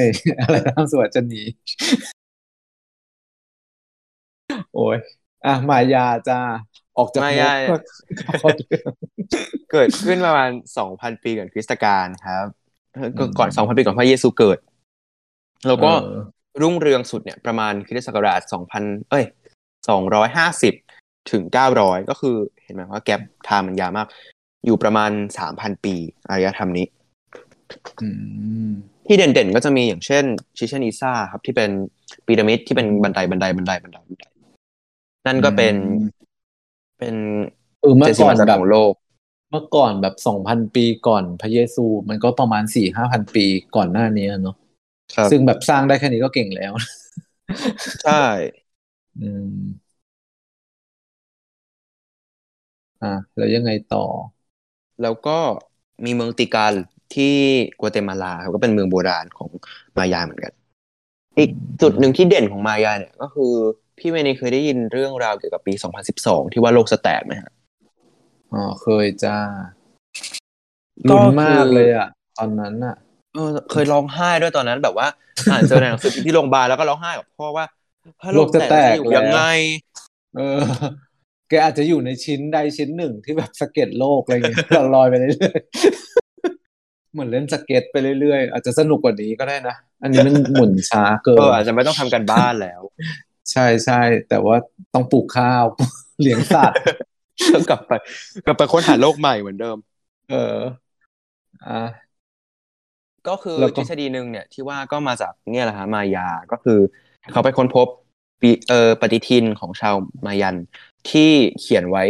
[0.40, 1.42] อะไรทำสวยจะหนี
[4.74, 4.98] โอ้ย
[5.46, 6.40] อะมายาจ้า
[6.98, 7.82] ออกจากมายามุก
[8.42, 8.48] ก็
[9.72, 12.46] เกิดขึ้นประมาณสองพันปีก่อนคริสตกาลครับ
[13.18, 14.58] ก็อืมก่อนสองพันปีก่อนพระเยซูเกิด
[15.66, 16.12] แล้วก็เออ
[16.62, 19.24] รุ่งเรืองสุดเนี่ยประมาณคริสตศักราชสองพันเอ้ย
[19.88, 20.74] สองร้อยห้าสิบ
[21.30, 24.06] ถึงเก้าร้อยก็คือเห็นไหมว่าแกปไทม์มันยาวมาก
[24.64, 25.94] อยู่ประมาณสามพันปี
[26.28, 26.86] อารยธรรมนี้
[28.02, 28.08] อื
[28.68, 28.70] ม
[29.06, 30.24] ที่เด่นๆก็จะมีอย่างเช่น
[30.58, 31.70] ชิเชนอิซ่าครับ ที่เป็น
[32.26, 34.24] พีระมิดที่เป็นบันไดบันไดบันไดบันไดบันได
[35.26, 36.08] นั่นก็เป็นอืม
[36.98, 37.14] เป็น
[37.80, 38.92] เออเมื่เจอดีก่อนย์จักแบรบของโลก
[39.50, 43.44] เมื่อก่อนแบบสองพันปีก่อนพระเยซู มันก็ประมาณสี่ห้าพันปี
[43.76, 44.56] ก่อนหน้านี้เนาะ
[45.14, 46.72] ครับซึ่งแบบสร้างได้แค่นี้ก็เก่งแล้ว
[48.04, 48.24] ใช่
[49.20, 49.54] อืม
[53.02, 54.04] อะแล้วยังไงต่อ
[55.02, 55.38] แล้วก็
[56.04, 56.72] มีเมืองติการ
[57.14, 57.34] ที่
[57.80, 59.50] กัวเตมาลาครับก็เป็นเมืองโบราณของ
[59.98, 60.52] มายาเหมือนกัน
[61.38, 61.50] อีก
[61.82, 63.52] จุดหนึ่งที่เด่นของมายาเนี่ย ก็คือ
[63.98, 65.72] พี่เมนีเคยได้ยินเรื่องราวเกี่ยวกับปี
[66.12, 67.52] 2012 ที่ว่าโลกจะแตกไหมฮะ
[68.52, 69.38] อ๋อเคยจ้า
[71.10, 72.08] ก็ลุ้นคือมากเลยอะ
[72.38, 72.96] ตอนนั้นอะ
[73.34, 75.06] เออเคยร้องไห้ด้วยตอนนั้นแบบว่า
[75.50, 77.64] อ่านเจอในหนังสือพิมพ์ที่โรงพยาบาลแล้วก็ร้องไห้กับพ่อว่า
[78.22, 79.40] ถ้าโลกแตกจะอยู่ยังไง
[80.36, 80.58] เออ
[81.48, 84.58] แกอาจจะอยู่ในชิ้นใดชิ้นหนึ่งที่แบบสะเก็ตโลกอะไรเงี้ย
[84.94, 92.82] ลอยๆไปเรื่อยๆเหมือนเล่นสเก็ตไปเรื่อยๆ อาจจะสนุกกว่านี้ก็ได้นะ อันนี้มันหมุนช้าเกินเอออาจจะไม่ต้องทำกันบ้านแล้ว
[93.52, 94.56] ใช่ใช่แต่ว่า
[94.94, 95.64] ต้องปลูกข้าว
[96.20, 96.76] เลี้ยงสัตว์
[97.54, 97.92] ต้องกลับไป
[98.46, 99.76] กลับไปค้นหาโลกใหม่เหมือนเดิม
[100.30, 100.58] เออ
[101.66, 101.88] อ่า
[103.28, 106.78] ก็คือแล้วก็ทฤษฎีหนึ่งเนี่ยที่ว่าก็มาจากเนี่ยแหละฮะมายาก็คือ
[107.32, 107.88] เขาไปค้นพบ
[108.40, 109.94] ปีเออปฏิทินของชาว
[110.26, 110.56] มายัน
[111.10, 112.04] ที่เขียนไว้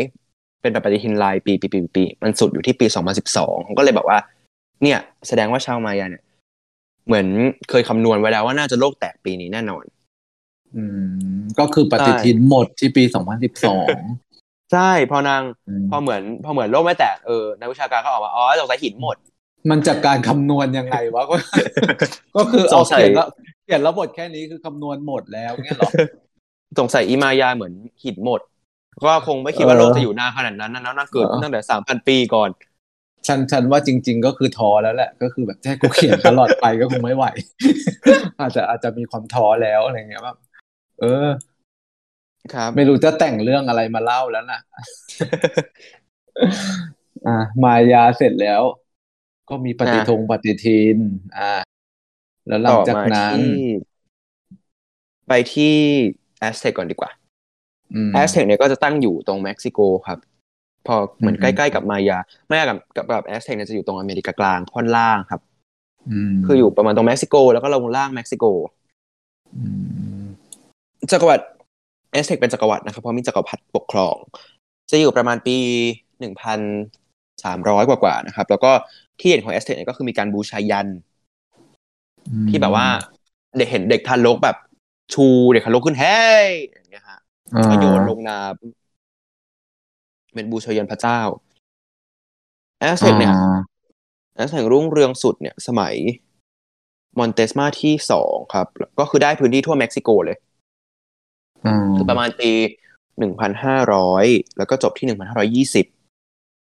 [0.61, 2.87] เป็นแบบปฏิทินรายปีปีปีปีปีมันสุดอยู่ที่ปี
[3.27, 4.19] 2012เขาก็เลยบอกว่า
[4.83, 6.25] เนี่ย แสดงว่าชาวมายันเนี่ย
[7.07, 7.27] เหมือน
[7.71, 9.85] เคยคำนวณไว้แล้วว่าน่าจะโลกแตกปีนี้แน่นอน
[10.77, 10.85] อื
[11.37, 13.97] ม ก็คือปฏิทินหมดที่ปีสองพันสิบสอง
[14.73, 15.43] ใช่พอนาง
[15.91, 19.17] พอเหมือน พอเหมือนโลกไม่แตกเออนักวิชาการก็ออกมาอ๋อสงสัยหินหมด
[19.71, 21.35] มันจากการคำนวณยังไงวะก็
[22.37, 23.29] ก็คือสเอางสัยเขียนแล้ว
[23.69, 25.91] เขียนแล้วหมดแค่นี้คือคำนวณหมดแล้วเงี้ยเหรอ
[26.79, 27.73] สงสัยอีมายาเหมือน
[28.05, 28.41] หินหมด
[29.05, 32.51] ก็คงไม่คิดว่าเออโลกจะอยู่นานขนาดนั้นนะน่าเกิดขึ้นตั้งแต่สามพันปีก่อน
[33.27, 37.27] ฉันฉันว่าจริง ๆ ก็คือท้อแล้วแหละ ก็คือแบบจะให้กูเขียนตลอดไปก็คงไม่ไหว
[38.41, 40.37] อาจจะอาจจะมีความท้อแล้วอะไรเงี้ยแบบ
[41.01, 41.29] เออ
[42.55, 44.61] ครับ ไม่รู้จะแต่งเรื่องอะไรมาเล่าแล้วนะ
[47.27, 48.63] อ่ามายาเสร็จแล้ว
[49.51, 50.99] ก็มีปฏิทงปฏิทิน
[51.39, 51.61] อ่า
[52.49, 53.49] แล้วหลังจากนั้นต่อมาที่
[55.29, 55.75] ไปที่
[56.41, 57.11] แอสเทกก่อนดีกว่า
[57.95, 60.19] อืมแอสเทกเนี่ยก็จะตั้งอยู่ตรงเม็กซิโกครับ
[60.87, 65.41] พอเหมือนอืใกล้ๆกับมายาไม่ใช่กับกับกับแอสเทกเนี่ยจะอยู่ตรงอเมริกากลางค่อนล่างครับ
[66.11, 68.45] อืมคืออยู่ประมาณตรงเม็กซิโก แล้วก็ลงล่างเม็กซิโก
[69.55, 69.65] อื
[70.23, 70.25] ม
[71.13, 71.45] จักรวรรดิ
[72.13, 74.17] แอสเทกเป็นจักรวรรดินะครับเพราะมีจักรพรรดิปกครอง
[74.91, 75.57] จะอยู่ประมาณปี
[76.21, 76.61] หนึ่งพัน
[77.45, 78.71] สามร้อยกว่าๆนะครับ แล้วก็
[79.21, 80.87] ที่เด่นของแอสเทกเนี่ยก็คือมีการบูชายัญ
[82.49, 82.87] ที่แบบว่า
[83.57, 84.57] เด็กเห็นเด็กทารกแบบ
[85.15, 87.21] ชูเด็กทารกขึ้นเฮ้ยอย่างเงี้ยฮะ
[87.55, 91.21] อ่าก็โยนลงน้ำเป็นบูชายัญพระเจ้า
[92.81, 93.59] แอสเทกเนี่ยอ่า
[94.35, 95.95] แอสเทกรุ่งเรืองสุดเนี่ย สมัย
[97.19, 98.67] มอนเตซูมาที่สองครับ
[98.99, 100.37] ก็คือได้พื้นที่ทั่วเม็กซิโกเลย
[101.67, 102.51] อืมคือประมาณปี
[103.19, 104.27] หนึ่งพันห้าร้อย
[104.59, 105.87] แล้วก็จบที่หนึ่งพันห้าร้อยยี่สิบ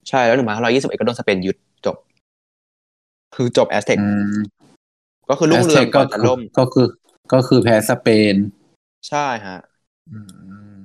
[0.08, 1.96] ใช่แล้วหนึ่งพันห้าร้อยยี่สิบเอ็ดก็โดนสเปนยึดจบ
[3.34, 4.36] คือจบแอสเท็กอืม
[5.28, 6.86] ก็คือรุ่งเรืองก่อนจะก็ล่มก็คือ
[7.32, 8.36] ก็คือแพ้สเปน
[9.08, 9.58] ใช่ฮะ
[10.10, 10.18] อื
[10.72, 10.76] ม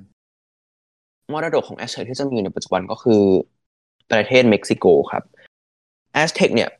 [1.32, 3.22] มรดกของแอสเท็กที่จะมีในปัจจุบันก็คือ
[4.10, 5.22] ประเทศเม็กซิโกครับ
[6.12, 6.70] แอสเท็กเนี่ย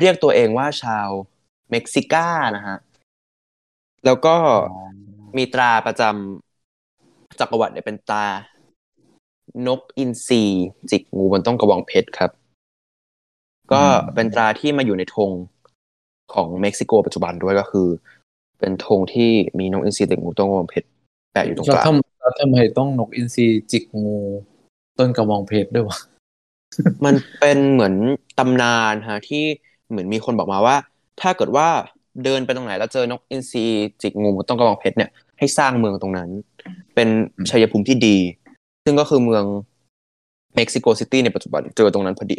[0.00, 1.08] เรียกตัวเองว่าชาว
[1.70, 2.78] เม็กซิกานะฮะ
[4.04, 4.36] แล้วก็
[5.36, 8.26] มีตราประจำจักรวรรดิเนี่ยเป็นตรา
[9.66, 10.42] นกอินทรี
[10.90, 12.30] จิกงูบนต้นกระบองเพชรครับ
[13.72, 13.82] ก็
[14.14, 15.30] เป็นตราที่มาอยู่ในธง
[16.34, 17.88] ของเม็กซิโกปัจจุบันด้วยก็คือ
[18.58, 20.88] เป็นธงที่มีนกอินทรีจิกงูต้นกระบองเพชร
[21.32, 24.18] แปะอยู่ตรงกลางแล้วทำแล้วทำไมต้องนกอินทรีจิกงู
[24.98, 25.98] ต้นกระบองเพชรด้วยวะ
[27.04, 27.94] มันเป็นเหมือน
[28.38, 29.44] ตำนานฮะที่
[29.90, 30.76] เหมือนมีคนบอกมาว่า
[31.20, 31.68] ถ้าเกิดว่า
[32.24, 33.64] เดินไปตรงไหนแล้วเจอนกอินทรี
[34.02, 36.28] จิกงูบนต้นกระบองเพชรเนี่ยให้สร้างเมืองตรงนั้น
[36.94, 37.08] เป็น
[37.50, 38.16] ชัยภูมิที่ดี
[38.84, 39.44] ซึ่งก็คือเมือง
[40.54, 42.38] เม็กซิโกซิตี้ในปัจจุบันเจอตรงนั้นพอดี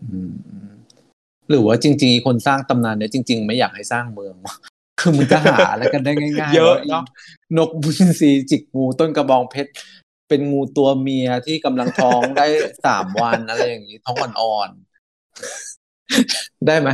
[0.00, 0.73] อืม
[1.50, 4.54] หรือว่าจริงๆอีคนสร้างตำนานเนี่ยจริง ๆ ไม่อยากให้สร้างเมืองวะ
[5.00, 7.04] คือมึงก็หาอะไรกันได้ง่ายๆเยอะว่าเนอะ
[7.58, 9.70] นกบุญซีจิกงูต้นกระบองเพชร
[10.28, 12.46] เป็นงูตัวเมียที่กำลังท้องได้
[12.86, 16.88] สามวันอะไรอย่างนี้ท้องอ่อนๆได้ไหม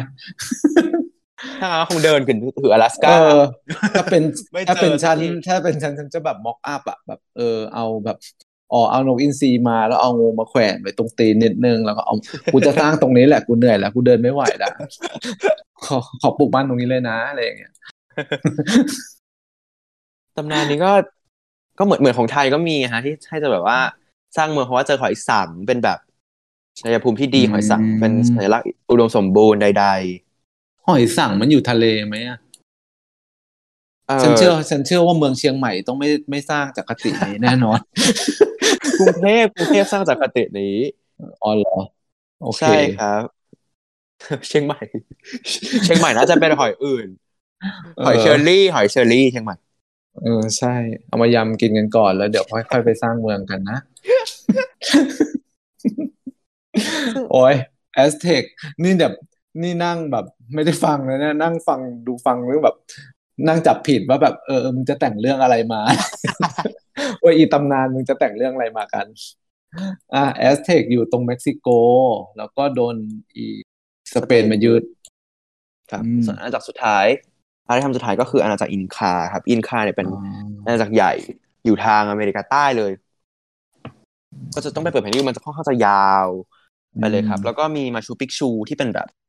[1.61, 3.41] ถ้างั้นคงเดินขึ้นถืออลาสเอก้าอ
[3.97, 8.17] ถ้าเป็นไม่เจอถ้าเป็นฉันสักทีถ้าเป็นฉันฉันจะแบบม็อกอัพอะแบบ เออเอาแบบ
[8.73, 12.15] อ๋อเอานกอินทรีมาแล้วเอางูมาแขวนไว้ตรงตีนนิดนึงแล้วก็เอา
[12.53, 14.73] กูจะสร้างตรงนี้แหละกูเหนื่อยแล้วกูเดินไม่ไหวแล้ว
[15.85, 17.73] ขอขอปลูกบ้านตรงนี้เลยนะอะไรอย่างเงี้ย
[20.37, 20.93] ตำนานนี้ก็
[21.79, 23.79] ก็เหมือนเหมือนของไทยก็มีฮะ ที่ให้จะแบบว่า
[24.37, 25.99] สร้างเมืองเพราะว่าเจอหอยสังเป็นแบบ
[26.81, 29.87] ชัยภูมิที่ดีอืมหอยสังเป็นสัญลักษณ์อุดมสมบูรณ์ใด
[30.89, 32.50] หอยสั่งมันอยู่ทะเลไหมอะๆ
[34.23, 37.79] ฉันเชื่อฉันเชื่อว่าเมืองเชียงใหม่ต้องไม่ไม่สร้างจากคตินี้แน่นอน
[38.99, 40.77] กรุงเทพกรุงเทพสร้างจากคตินี้
[41.43, 41.77] อ๋อเหรอ
[42.43, 43.23] โอเคใช่ครับ
[44.49, 44.81] เชียงใหม่
[45.85, 47.09] เชียงใหม่น่าจะเป็นหอยอื่น
[48.07, 49.57] หอยเชอรี่ หอยเชอรี่เชียงใหม่
[50.23, 50.75] เออใช่
[51.07, 53.79] เอามายำกินกันก่อนแล้วเดี๋ยวค่อยๆไปสร้างเมืองกันนะ
[57.33, 57.55] โอ้ย
[57.95, 58.43] แอสเทค
[58.83, 59.15] นี่แบบ
[59.63, 62.77] นี่นั่งแบบ ไม่ได้ฟังเลยนะนั่งฟังดูฟังเรื่องแบบ
[63.49, 65.81] นั่งจับผิดว่าแบบเออเออมึงจะแต่งเรื่องอะไรมา
[67.23, 69.07] ว่าอีตำนานมึงจะแต่งเรื่องอะไรมากัน
[70.15, 71.69] อะแอสเทคอยู่ตรงเม็กซิโก
[72.39, 72.97] แล้วก็โดน
[73.37, 73.45] อี
[74.15, 74.83] สเปนมายึด
[75.91, 77.07] ครับอืมส่วนอาณาจักรสุดท้าย
[77.69, 80.09] อาณาจักรสุดท้ายก็คืออาณาจักรอินคาครับ อินคาเนี่ยเป็น
[80.65, 81.13] อาณาจักรใหญ่
[81.65, 82.93] อยู่ทางอเมริกาใต้เลย
[84.55, 86.27] ก็จะต้องไปเปิดแผนที่มันจะค่อนข้างจะยาว
[86.99, 89.20] ไปเลยครับ แล้วก็มีมาชูปิกชูที่เป็นแบบที่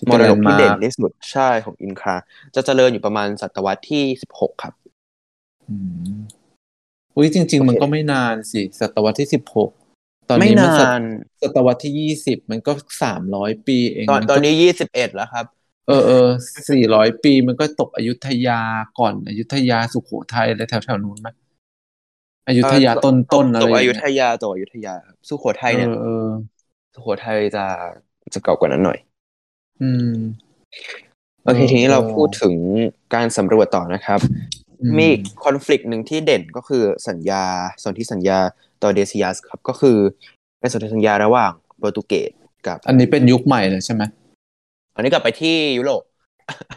[0.00, 2.14] มเป็นรดกที่เด่น landmark ที่สุดใช่ของอินคา
[2.54, 4.74] จะเจริญอยู่ประมาณศตวรรษที่สิบหกครับ
[5.68, 5.76] อื
[6.12, 6.16] ม
[7.16, 9.70] อุ้ยจริง ๆ มันโอเคก็ไม่นานสิศตวรรษที่สิบหก
[10.28, 11.00] ตอนไม่นี้มันนาศตน
[11.42, 15.44] ศตวรรษที่ยี่สิบมันก็สามร้อยปีเองตอนมัตก็อนนี้ยี่สิบเอ็ดแล้วครับ
[15.88, 16.26] เออเออ
[16.70, 18.60] สี่ร้อยปีมันก็ตกอยุธยา
[18.98, 21.28] ก่อนอยุธยาสุโขทัยอะไรแถวแถวๆนู้นไหม
[22.48, 26.26] อยุธยาเออต้นต้นๆอะไรตกอย่างอยุเงี้ธยยาตกอยุธยาครับสุโขทัยเนี่ยเออเออ
[26.94, 27.64] สุโขทัยจะ
[28.34, 28.98] จะเก่ากว่านั้นหน่อย
[29.82, 30.14] อืม
[31.44, 32.54] โอเคเออทีนี้เราเออพูดถึง
[33.14, 34.20] การสำรวจต่อนะครับ
[34.80, 35.08] อืมมี
[35.44, 37.42] คอน FLICT หนึ่งที่เด่นก็คือสัญญา
[37.82, 38.38] สนธิสัญญา
[38.82, 39.96] ตอเดซิยัสครับก็คือ
[40.60, 42.30] เป็นสนธิสัญญาระหว่างโปรตุเกส
[42.66, 44.02] กับ อันนี้เป็นยุคใหม่เลยใช่ไหม
[44.96, 46.02] อันนี้กลับไปที่ยุโรป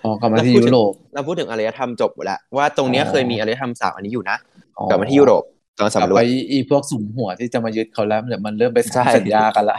[0.03, 4.37] อ๋อกลับมาที่แล้วพูดถึยุงโรปเราพูดถึงอารยธรรมจบหมดแล้วว่าตรงเนี้ยอ๋อเคยมีอารยธรรมสามอันนี้อยู่นะ
[4.77, 5.43] อ๋อกลับมาที่ยุโรป
[5.79, 9.77] ตอนกลับสำรวไปจอีพวกสุมหัวที่จะมายึดเขาแล้วเดี๋ยวมันเริ่มไปใช่สัญญากันละ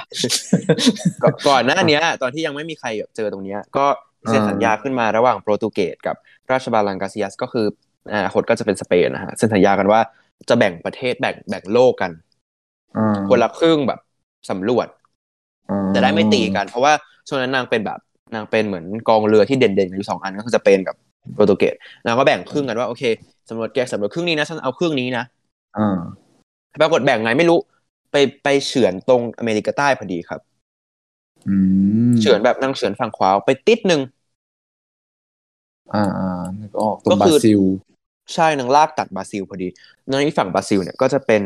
[1.22, 3.86] ก่อนก่อนหน้าเนี้ยตอนที่ยังไม่มีใครแบบเจอตรงเนี้ย ก็
[4.28, 6.16] เซ็นอ่าสัญญาขึ้นมาระหว่างโปรตุเกสกับ
[6.52, 7.66] ราชบาลังกาซิยัสก็คือ
[8.12, 10.00] อนาคตก็จะเป็นสเปนนะฮะเซ็นสัญญากันว่า
[10.48, 12.10] จะแบ่งประเทศแบ่งแบ่งโลกกัน
[12.96, 14.00] อ่าคนละครึ่งแบบ
[14.50, 14.86] สำรวจ
[15.70, 16.92] อ่าแต่ได้ไม่ตีกัน เพราะว่า
[17.28, 17.98] ช่วงนั้นนางเป็นแบบ
[18.34, 20.96] นางเป็นเหมือนกองเรือที่เด่นๆอยู่สองอันก็คือสเปนกับ
[21.34, 23.02] โปรตุเกสนางก็แบ่งครึ่งกันว่าโอเค
[23.48, 25.24] สำรวจแกสำรวจครึ่งนี้นะฉันเอาครึ่งนี้นะ
[25.78, 26.00] อ่า
[26.80, 27.58] ปรากฏแบ่งไงไม่รู้
[28.10, 30.40] ไปไปเฉือนตรงอเมริกาใต้พอดีครับ
[31.48, 31.56] อื
[32.12, 34.00] มเฉือนแบบนางเฉือนฝั่งขวาไปติดหนึ่ง
[35.94, 37.60] อ่าอ่านึกออกตรก็งบคืราอซิล
[38.34, 39.68] ใช่นางลากตัดบราซิลพอดี
[40.08, 41.42] ในอีกฝั่งบราซิลเนี่ยก็จะเป็น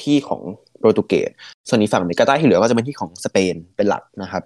[0.00, 0.40] ที่ของ
[0.78, 1.30] โปรตุเกส
[1.68, 4.42] ส่วนอีกฝั่งอเมริกาใต้ที่เหลือก็จะเป็นที่ของสเปนเป็นหลักนะครับ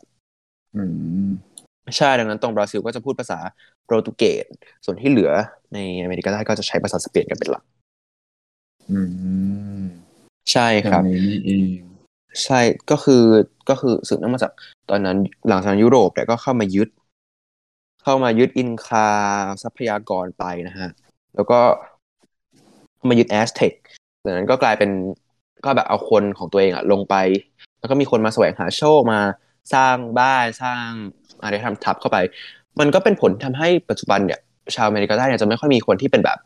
[0.77, 0.83] อื
[1.27, 1.29] ม
[1.97, 3.39] ใช่ดังนั้นตรงบราซิลก็จะพูดภาษา
[3.85, 4.45] โปรตุเกส
[4.85, 5.31] ส่วนที่เหลือ
[5.75, 7.65] ในอเมริกาใต้ก็จะใช้ภาษาสเปนกันเป็นหลัก
[8.91, 9.01] อื
[9.81, 9.83] ม
[10.53, 11.81] ใช่อคย่ารับงนี้นี่เอง
[12.45, 13.23] ใช่ก็คือ
[13.69, 14.53] ก็คือสืบเนื่องมาจาก
[14.91, 15.17] ตอนนั้น
[15.49, 16.89] หลังจากนั้นยุโรปเนี่ยก็เข้ามายึด
[18.03, 19.09] เข้ามายึดอินคา
[19.63, 20.91] ทรัพยากรไปนะฮะ
[21.35, 21.61] แล้วก็
[23.09, 23.73] มายึดแอสเท็ก
[24.25, 24.91] จากนั้นก็กลายเป็น
[25.65, 27.15] ก็แบบเอาคนของตัวเองอะลงไป
[27.79, 29.21] แล้วก็มีคนมาแสวงหาโชคมา
[29.75, 30.87] สร้างบ้านสร้าง
[31.43, 32.19] อะไรทำทับเข้าไป
[32.81, 34.41] มันก็เป็นผลทำให้ปัจจุบันเนี่ย
[34.75, 36.39] ชาวอเมริกาใต้เนี่ยจะไม่ค่อยมีคนที่เป็นแบบ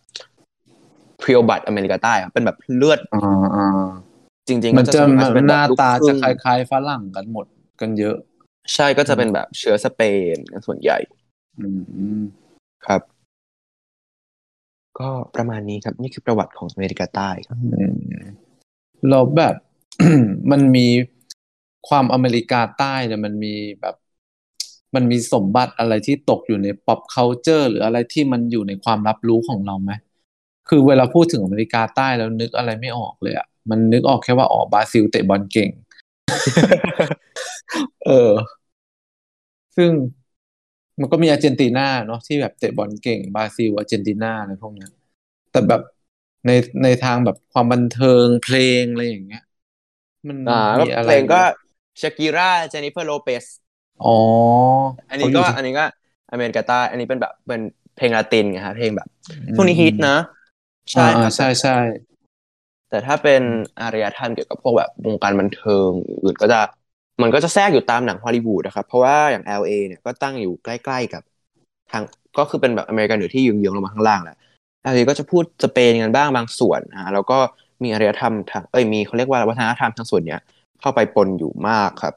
[1.21, 3.89] เพียวบัตอเมริกาใต้อะเป็นแบบเลือดอ่าอ่า
[4.49, 7.47] จริง ๆ มันก็จะส่วมกเป็นหแบบน้าลูกตาครึ่จะงคล้ายๆฝรั่งกันหมด
[7.81, 8.17] กันเยอะ
[8.75, 10.03] ใช่ก็จะเป็นแบบเชื้อสเป
[10.35, 10.99] นกันส่วนใหญ่
[11.59, 11.67] อื
[12.21, 12.23] ม
[12.87, 13.01] ครับ
[14.99, 17.97] ก็ประมาณนี้ครับ นี่คือประวัติของอเมริกาใต้ครับอืม
[19.09, 19.55] แล้วแบบ
[20.51, 20.87] มันมี
[21.89, 23.97] ความอเมริกาใต้เนี่ยมันมีแบบ
[24.95, 29.91] มันมีสมบัติอะไรที่ตกอยู่ใน pop culture หรืออะไรที่มันอยู่ในความรับรู้ของเราไหม
[30.71, 35.71] คือเวลาพูดถึงอเมริกาใต้แล้วนึกอะไรไม่ออกเลยอะมันนึกออกแค่ว่าอ๋อบราซิลเตะบอลเก่ง
[38.07, 38.33] เออ
[39.77, 39.91] ซึ่ง
[41.01, 44.91] มันก็มีอาร์เจนตินาเนาะที่แบบเตะบอลเก่งบราซิลอาร์เจนตินาอะไรพวกเนี้ย
[45.53, 45.83] แต่แบบ
[46.47, 46.51] ใน
[46.83, 49.43] ในทางแบบความบันเทิงเพลงอะไรอย่างเงี้ย
[50.29, 51.39] มันอ่าก็มีอะไรเพลงก็ไหม
[52.03, 53.45] ชากิร่าเจนิเฟอร์โลเปส
[54.05, 54.09] อ๋อ
[55.11, 55.85] อันนี้ก็เขาอยู่ที่อันนี้ก็
[56.33, 57.61] อเมริกาใต้อันนี้เป็นแบบเป็น
[57.97, 59.09] เพลงลาตินไงฮะเพลงแบบ
[59.55, 60.17] ช่วงนี้ฮิตนะ
[60.93, 61.71] ใช่อ่าครับใช่ใช่
[62.91, 63.43] แต่ถ้าเป็น
[63.81, 65.91] อารยธรรมเกี่ยวกับพวกแบบวงการบันเทิง
[66.25, 66.61] อื่นก็จะ
[67.23, 71.23] มันก็จะแทรกอยู่ตามหนังฮอลลีวูดนะครับ เพราะว่าอย่าง LA เนี่ยก็ตั้งอยู่ใกล้ ๆกับ
[71.91, 72.03] ทาง
[72.39, 74.37] ก็คือเป็นแบบอเมริกันเหนือที่ยืงๆลงมาข้างล่างแหละ
[74.83, 77.39] LA ก็จะพูดสเปนกันบ้างบางส่วนนะแล้วก็
[77.83, 80.41] มีอารยธรรมทางเอ้ยมีเขาเรียกว่าวัฒนธรรมทางส่วนเนี้ย
[80.81, 82.15] เข้าไปปนอยู่มากครับ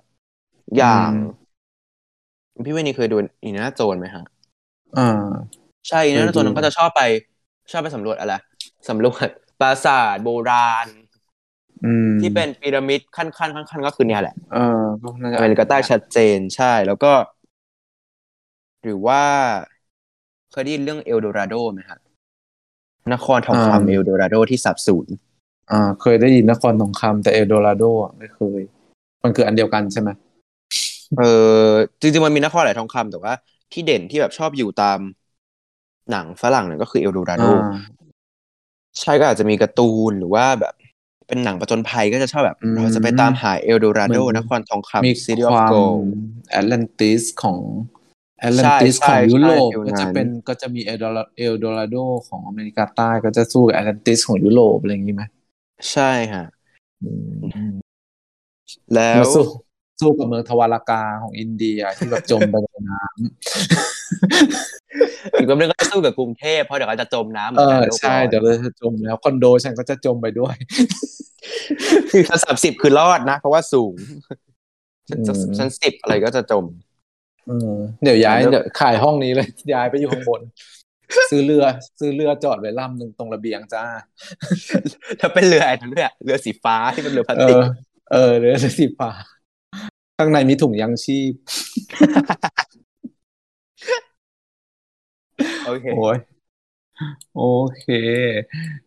[0.78, 1.12] อย่าง
[2.66, 4.24] พี่เวนี่เคยดูอินนาโจนไหมฮะ
[4.98, 5.04] อ่า
[5.90, 7.02] ใช่อินนาโจนเคยดูมันก็จะชอบไป
[7.72, 8.34] ชอบไปสำรวจอะไร
[8.90, 9.28] สำรวจ
[9.62, 10.88] ปราสาทโบราณ
[11.86, 17.12] อืมที่เป็นพีระมิดขั้นขั้นขั้นขั้นก็คือเนี่ยแหละเออก็น่าจะอเมริกาใต้ชัดเจนใช่ แล้วก็
[18.84, 19.24] หรือว่า
[20.52, 22.00] เคยได้ยินเรื่องเอลโดราโดไหมครับ
[23.14, 25.08] นครทองคำเอลโดราโดที่สับสูญ
[25.72, 28.62] อ่า เคยได้ยินนครทองคำแต่เอลโดราโดอะไม่เคย
[29.24, 30.10] มันคืออันเดียวกันใช่ไหม
[31.18, 31.24] เอ
[31.66, 33.34] อจริงๆมันมีนครหลายทองคำแต่ว่า
[33.72, 35.00] ที่เด่นที่แบบชอบอยู่ตาม
[36.12, 37.82] หนังฝรั่งเนี่ยก็คือเอลโดราโดอ่า
[39.00, 40.74] ใช่ก็อาจจะมีการ์ตูนหรือว่าแบบ
[41.28, 46.02] เป็นหนังประจนภัยก็จะชอบแบบอืมเราจะไปตามหาเอลโดราโดเหมือนนครทองมีคำ City ค of วาม Gold
[46.52, 47.58] แอตแลนติสของ
[48.40, 51.96] แอตแลนติสใช่ของยุโรปใช่ก็จะฟิลนั้นเป็นก็จะมีเอลโดราเอลโดราโด
[52.28, 55.24] ของอเมริกาใต้ก็จะสู้กับแอตแลนติสของยุโรปอะไรอย่างนี้ไหม
[55.92, 56.46] ใช่ฮะ
[57.04, 57.10] อื
[57.72, 57.74] ม
[58.96, 59.63] แล้วมา
[60.04, 63.14] สู้สู้กับเมืองทวารากาของอินเดียที่แบบจมไปในน้ำ
[65.38, 70.56] อีกแป๊บนึงก็จะสู้กับกรุงเทพเพราะเดี๋ยวก็จะจมน้ำเหมืเออนกัอนโลกใช่ร้อนเดี๋ยวเราจะจมแล้วคอนโดฉันก็จะจมไปด้วย
[72.12, 73.94] คือชั้นสามสิบคือรอดนะเพราะว่าสูง
[75.10, 76.66] ชั้นอืมชั้นสิบอะไรก็จะจม
[77.48, 80.42] เออเดี๋ยวย้ายแล้วเดี๋ยวขายห้องนี้เลยย้ายไปอยู่ข้างบน
[81.32, 81.66] ซื้อเรือ
[82.00, 83.84] ซื้อเรือจอดไว้ลำหนึ่งตรงระเบียงจ้า
[85.20, 87.64] ถ้าเป็นเรือไอ้นั่นเรือเรือสีฟ้าที่เป็นเรือพลาสติกเออ
[88.12, 89.10] เออเรือสีฟ้า
[90.18, 91.34] ข้างในมีถุงยังชีพ
[95.64, 96.18] โอเคโอ้ย
[97.36, 97.42] โอ
[97.78, 97.86] เค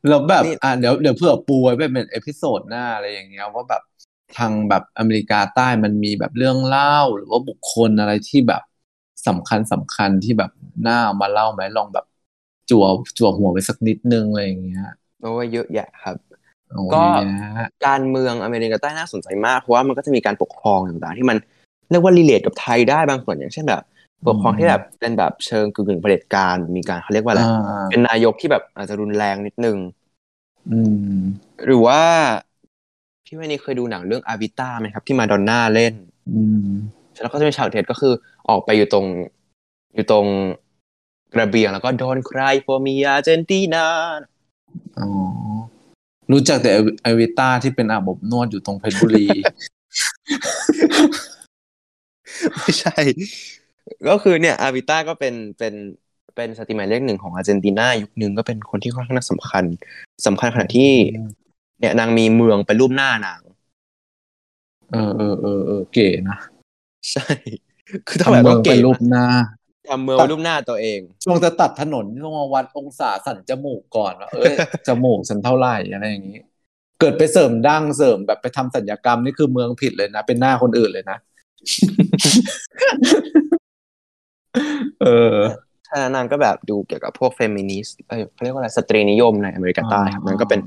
[0.09, 3.83] แล้วแบบนี่อะเดี๋ยวเดี๋ยวเผื่อปูไว้เป็น episode หน้าอะไรอย่างเงี้ยว่าแบบ
[4.37, 8.63] ทางแบบอเมริกาใต้มันมีแบบเรื่องเล่า หรือว่าบุคคลอะไรที่แบบ
[9.27, 10.51] สำคัญสำคัญที่แบบ
[10.87, 12.05] น่าเอามาเล่าไหมลองแบบ
[12.71, 12.85] จั่ว
[13.19, 14.83] จั่วหัวไว้สักนิดนึงอะไรอย่างเงี้ย
[15.21, 16.36] โอ้ยเยอะแยะครับโอ้
[16.95, 21.37] ก็ยแยะการเมืองอเมริกาใต้น่าสนใจมากเพราะว่ามันก็จะมีการปกครองต่างๆ ที่มัน
[21.91, 23.83] เรียกว่ารีเลทกับไทยได้บางส่วนอย่างเช่นแบบ
[24.27, 29.77] ปกครองที่แบบเป็นแบบเชิงกึ่งๆเผด็จการมีการเขาเรียกว่าอะไรอ่าเป็นนายกที่แบบอาจจะรุนแรงนิดนึง
[30.71, 30.81] อื
[31.13, 31.17] ม
[31.67, 32.01] หรือว่า
[33.25, 35.95] พี่ไม่นี่เคยดูหนังเรื่องอาวิต้าไหมครับ ที่มาดอนน่าเล่น
[36.35, 36.69] อืม
[37.23, 38.13] แล้วก็จะเป็นฉากเด็ดก็คือ
[38.49, 39.07] ออกไปอยู่ตรง
[39.95, 40.27] อยู่ตรง
[41.35, 43.85] ระเบียงแล้วก็ Don't cry for me Argentina
[44.99, 45.07] อ๋อ
[46.33, 46.71] รู้จักแต่
[47.03, 49.27] เอวิต้าที่เป็นอาบอบนวดอยู่ตรงเพชรบุรี
[52.59, 52.97] ไม่ใช่
[54.09, 55.75] ก็คือเนี่ย เอวิต้าก็เป็นเป็น
[56.37, 59.65] เป็นสตรีมเมอร์เลขหนึ่งของอาร์เจนตินายุคหนึ่งก็เป็นคนที่ค่อนข้างสำคัญ
[60.27, 60.93] สำคัญขนาดที่
[61.81, 63.41] เนี่ยนางมีเมืองเป็นรูปหน้านาง
[64.93, 66.39] เออเออเออเออเก๋นะ
[67.13, 67.27] ใช่
[68.09, 69.25] คือต้องแบบทำเมืองเก่เป็นรูปหน้า
[69.91, 74.55] ทำเมืองเป็นรูปหน้าตัวเองช่วงจะตัดถนนต้องมาวัดองศาสันจมูกก่อนว่าเอ้ย
[74.89, 76.41] จมูกฉันเท่าไหร่อะไรอย่างนี้
[77.01, 81.19] เกิดไปเสริมดั้งเสริมแบบไปทำศัลยกรรมนี่คือเมืองผิดเลยนะ เป็นหน้าคนอื่นเลยนะ
[85.03, 85.37] เออ
[85.89, 90.61] ถ้านางก็แบบดูเกี่ยวกับพวกเฟมินิสต์เอ้ยเขาเรียกว่าอะไรสตรีนิยมในอเมริกาใต้ครับมันก็เป็น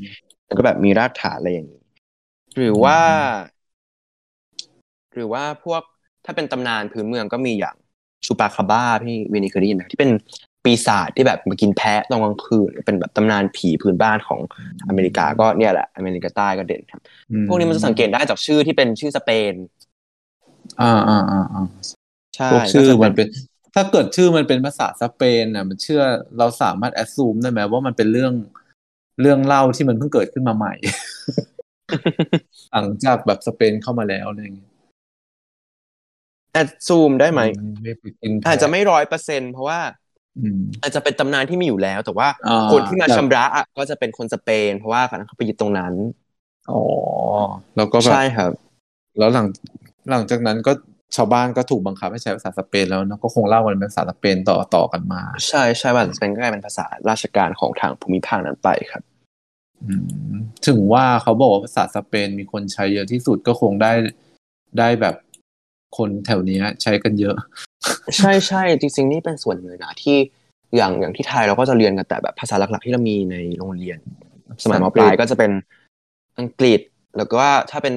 [0.47, 1.81] มันก็แบบมีรากฐานอะไรอย่างนี้
[2.55, 2.99] หรือว่า
[5.13, 5.81] หรือว่าพวก
[6.25, 7.75] ถ้าเป็นตำนานพื้นเมืองก็มีอย่าง
[8.25, 10.11] ชูปาคาบ้าพี่เวนิเคยได้ยินไหมที่เป็น
[10.63, 14.39] ปีศาจที่แบบมากินแพะตอนกลางคืนเป็นแบบตำนานผีพื้นบ้านของ
[14.87, 17.01] อเมริกาก็เนี่ยแหละอเมริกาใต้ก็เด่นครับ
[17.31, 19.53] อืพวกนี้มันจะสังเกตได้จากชื่อที่เป็นชื่อสเปน
[20.81, 21.65] อ่าอ่าอ่าอ่า
[22.35, 23.27] ใช่พวกชื่อก็จะมันเป็น
[23.75, 26.01] ถ้าเกิดชื่อมันเป็นภาษาสเปนอะ มันเชื่อ
[26.37, 28.33] เราสามารถแอดซูมได้ไหมว่ามันเป็นเรื่อง
[29.21, 30.73] เรื่องเล่าที่มันเพิ่งเกิดขึ้นมาใหม่
[32.71, 34.68] หลังจากแบบสเปนเข้ามาแล้วอะไรอย่างเงี้ย
[36.53, 37.41] แอดซูมได้ไหม
[37.83, 39.79] ไม่ไปกินแพอาจจะไม่ร้อยเปอร์เซ็นเพราะว่า
[40.39, 45.93] อืมอาจจะเป็นตำนานที่มีอยู่แล้ว แต่ว่าอ่าคนที่มาแต่ชำระอะก็จะเป็นคนสเปน เพราะว่าเขาไปยึดตรงนั้น
[46.71, 46.83] อ๋อ
[47.77, 48.51] แล้วก็แบบใช่ครับ
[49.17, 49.47] แล้วหลัง
[50.09, 50.71] หลังจากนั้นก็
[51.15, 59.03] ชาวบ้านก็ถูกบังคับให้ใช้ภาษาสเปนแล้วเนอะก็คงเล่ากันเป็นภาษาสเปนต่อต่อกันมา ใช่ใช่ว่าสเปนก็กลายเป็นภาษาราชการของทางภูมิภาคนั้นไปครับ
[59.83, 59.93] อื
[60.31, 60.33] ม
[60.67, 63.91] ถึงว่าเขาบอกว่าภาษาสเปนมีคนใช้เยอะที่สุดก็คงได้
[64.79, 65.15] ได้แบบ
[65.97, 67.35] คนแถวเนี้ยใช้กันเยอะ
[68.17, 70.17] ใช่ใช่จริงๆนี่เป็นส่วนหนึ่งนะที่
[70.75, 73.97] อย่างอย่างที่ไทยเราก็จะเรียนกันแต่แบบภาษาหลักๆที่เรามีในโรงเรียน
[74.63, 75.51] สมัยมปลายก็จะเป็น
[76.39, 76.79] อังกฤษ
[77.17, 77.95] แล้วก็ว่าถ้าเป็น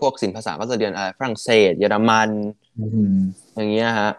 [0.00, 2.30] พวกศิลปภาษาก็จะเรียนอะไรฝรั่งเศส เยอรมัน
[2.80, 3.18] อืม
[3.54, 4.10] อย่างเงี้ยฮะ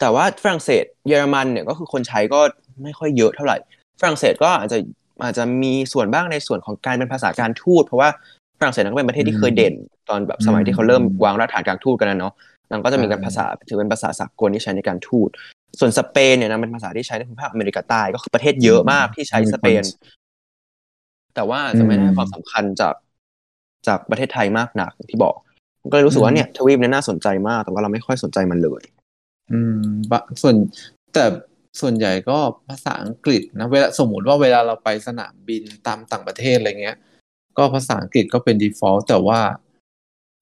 [0.00, 2.40] แต่ว่าฝรั่งเศสเยอรมันเนี่ยก็คือคนใช้ก็
[2.82, 3.56] ไม่ค่อยเยอะเท่าไหร่
[4.00, 4.78] ฝรั่งเศสก็อาจจะ
[5.22, 8.08] อาจจะมีส่วนบ้างในส่วนของการเป็นภาษาการทูตเพราะว่า
[8.58, 9.74] ฝรั่งเศสนั้นก็เป็นประเทศที่เคยเด่น
[10.08, 12.32] ตอนแบบสมัยที่เขาเริ่มวางรากฐานการทูตกันนะเนาะ
[12.70, 15.30] นางก็จะมีการภาษาถือเป็นภาษาสากลที่ใช้ในการทูต
[15.78, 19.82] ส่วนสเปนเนี่ยนะเป็นภาษาที่ใช้ในภูมิภาคอเมริกาใต้ก็คือประเทศเยอะมากที่ใช้สเปน
[21.34, 22.94] แต่ว่าจะไม่ได้ให้ความสำคัญจาก
[23.86, 25.34] จากประเทศไทยมากหนักอย่างที่บอก
[25.90, 28.82] ก็เลยรู้สึกว่าเนี่ยทวีปเนี่ยน่าสนใจมากแต่ว่าเราไม่ค่อยสนใจมันเลย
[29.52, 30.54] อืมบะส่วน
[31.14, 31.24] แต่
[31.80, 36.96] ส่วนใหญ่ก็ภาษาอังกฤษนะเวลาสมมติว่าเวลาเราไปสนามบินตามต่างประเทศอะไรเงี้ย
[37.58, 39.40] ก็ภาษาอังกฤษก็เป็น default แต่ว่า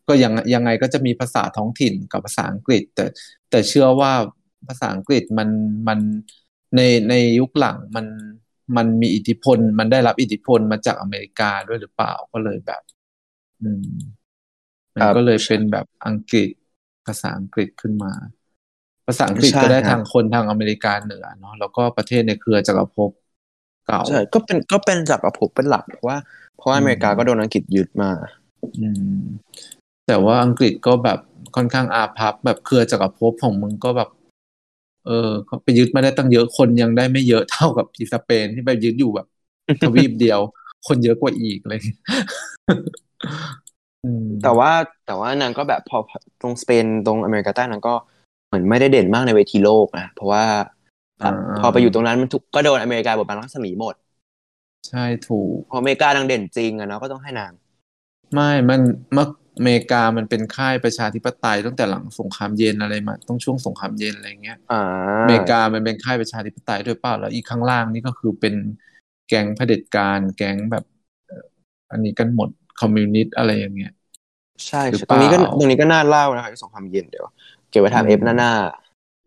[0.08, 3.04] ก็ยังยังไงก็จะมีภาษาท้องถิ่นกับภาษาอังกฤษ แต่
[3.50, 4.12] แต่เชื่อว่า
[4.68, 5.48] ภาษาอังกฤษมัน
[5.88, 5.98] มัน
[6.76, 8.06] ในในยุคหลังมัน
[8.76, 12.82] มันมีอิทธิพล มันได้รับอิทธิพลมาจากอเมริกาด้วยหรือเปล่าก็เลยแบบ
[13.62, 13.88] อืม
[14.94, 16.50] มันครับก็เลยเป็นแบบอังกฤษ
[17.06, 18.12] ภาษาอังกฤษขึ้นมา
[19.06, 23.10] ภาษาอังกฤษใช่ก็ได้ครับทางคนทางอเมริกาเหนือเนาะแล้วก็ประเทศในเครือจักรภพ
[23.86, 26.18] เก่าใช่ก็เป็นก็เป็นจากกับผมเป็นหลักเพราะว่า
[26.56, 28.10] เพราะว่าอเมริกาก็โดนอังกฤษยึดมา
[28.80, 28.88] อื
[29.20, 29.22] ม
[30.06, 31.18] แต่ว่าอังกฤษก็แบบ
[31.56, 34.08] ค่อนข้างอาภัพแบบเครือจักรภพของมึงก็แบบ
[35.06, 39.26] เออเขาไปยึดมาได้ตั้งเยอะคนยังได้ไม่เยอะเท่ากับอีสเปนที่ไปยึดอยู่แบบ
[39.82, 40.40] ทวีปเดียว
[40.86, 41.96] คนเยอะกว่าอีกอะไรอย่างเลย
[44.04, 44.70] อืมแต่ว่า
[45.06, 45.98] แต่ว่านางก็แบบพอ
[46.40, 47.94] ตรงสเปนตรงอเมริกาใต้นางก็
[48.46, 50.44] เหมือนไม่ได้เด่นมากในเวทีโลกนะเพราะว่า
[51.22, 53.94] อ่าพอไปอยู่ตรงนั้นมันถูกก็โดนอเมริกาบทบาทรัศมีหมด
[54.88, 57.52] ใช่ถูกพออเมริกานางเด่นจริงอะเนาะก็ต้องให้นาง
[58.34, 58.80] ไม่มัน
[59.14, 59.26] เมื่อ
[59.58, 64.76] อเมริกามันเป็นค่ายประชาธิปไตยตั้งแต่หลังสงครามเย็นอะไรมาต้องช่วงสงครามเย็นอะไรเงี้ยอ่า
[65.22, 68.54] อเมริกามันเป็นค่ายประชาธิปไตยด้วยเปล่าแล้วอีกข้างล่างนี่ก็คือเป็น
[69.28, 70.84] แก๊งเผด็จการแก๊งแบบ
[71.26, 71.44] เอ่อ
[71.90, 72.48] อันนี้กันหมด
[72.80, 73.92] คอมมิวนิสต์อะไรอย่างเงี้ย
[74.68, 77.26] ใช่หรือใช่ตรงนี้ก็เปล่าตรงนี้ก็น่าเล่านะครับที่สงครามเย็นเดี๋ยว
[77.70, 78.52] เก็บไว้ทำอืมเอฟหน้าหน้า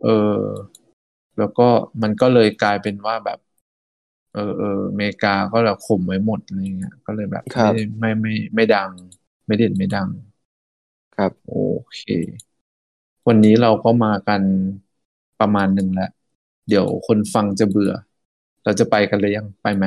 [0.03, 0.39] เออ
[1.37, 1.67] แล้วก็
[2.01, 3.39] มันก็เลยกลายเป็นว่าแบบ
[4.33, 8.91] เออเอออเมริกาก็แบบข่มไว้หมดอะไรเงี้ยก็เลยแบบไม่ได้ไม่ไม่ไม่ดัง
[9.49, 10.09] ไม่เด่นไม่ดัง
[11.17, 11.57] ครับโอ
[11.95, 12.01] เค
[13.27, 14.41] วันนี้เราก็มากัน
[15.39, 16.09] ประมาณหนึ่งแล้ว
[16.69, 17.93] เดี๋ยวคนฟังจะเบื่อ
[18.63, 19.85] เราจะไปกันเลยยังไปไหม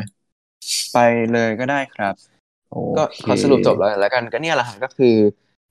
[0.92, 0.98] ไป
[1.33, 2.14] เลยก็ได้ครับ
[2.70, 5.14] โอก็เคขอสรุปจบแล้วแล้วกันก็เนี่ยแหละฮะก็คือ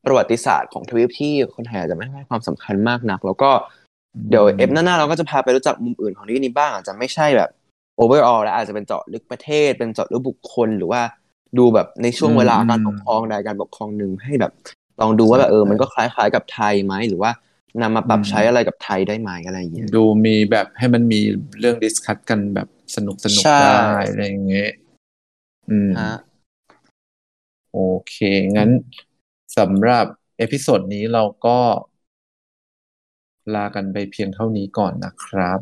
[0.06, 3.52] ประวัติศาสตร์ของทวีปที่คนไทยอาจจะไม่ให้ความสำคัญมากนัก แล้วก็
[4.30, 7.50] เดี๋ยวเอฟหน้าๆเราก็จะพาไปรู้จักมุมอื่นของทวีปนี้บ้างอาจจะไม่ใช่แบบ
[8.00, 11.02] overall แล้วอาจจะเป็นเจาะลึกประเทศ เป็นเจาะลึกบุคคลหรือว่า
[11.58, 14.52] ดูแบบในช่วงเวลาการปกครองใดการปกครองหนึ่งให้แบบ
[15.02, 17.32] ลองดูว่าแบบเออ มันก็คล้ายๆกับไทยไหมหรือว่า
[17.82, 21.20] นำมาปรับใช้อะไรกับไทยได้ไหมอะไรอย่างเงี้ยดูมีแบบให้มันมี
[21.60, 24.72] เรื่อง discuss กันแบบสนุกสนุกใช่ได้อะไรอย่างเงี้ย
[25.70, 26.16] อืมฮะ
[27.74, 28.16] โอเค
[28.58, 28.70] งั้น
[29.58, 30.06] สำหรับ
[30.38, 31.58] episode นี้เราก็
[33.56, 35.60] ลากันไปเพียงเท่านี้ก่อนนะครับ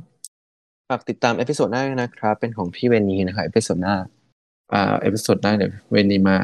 [0.90, 3.96] ฝากติดตาม episode หน้าด้วยนะครับ เป็นของพี่เวนีนะครับ episode หน้า
[4.74, 6.38] อ่า episode หน้าเดี๋ยวเวนีมา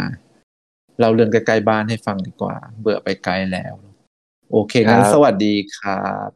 [0.99, 3.73] เราเรื่องใกล้ๆบ้านให้ฟังดีกว่า เบื่อไปไกลแล้ว
[4.51, 6.29] โอเคงั้นครับสวัสดีครับ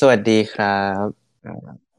[0.00, 0.68] สวัสดีครั
[1.04, 1.06] บ
[1.44, 1.91] ครับ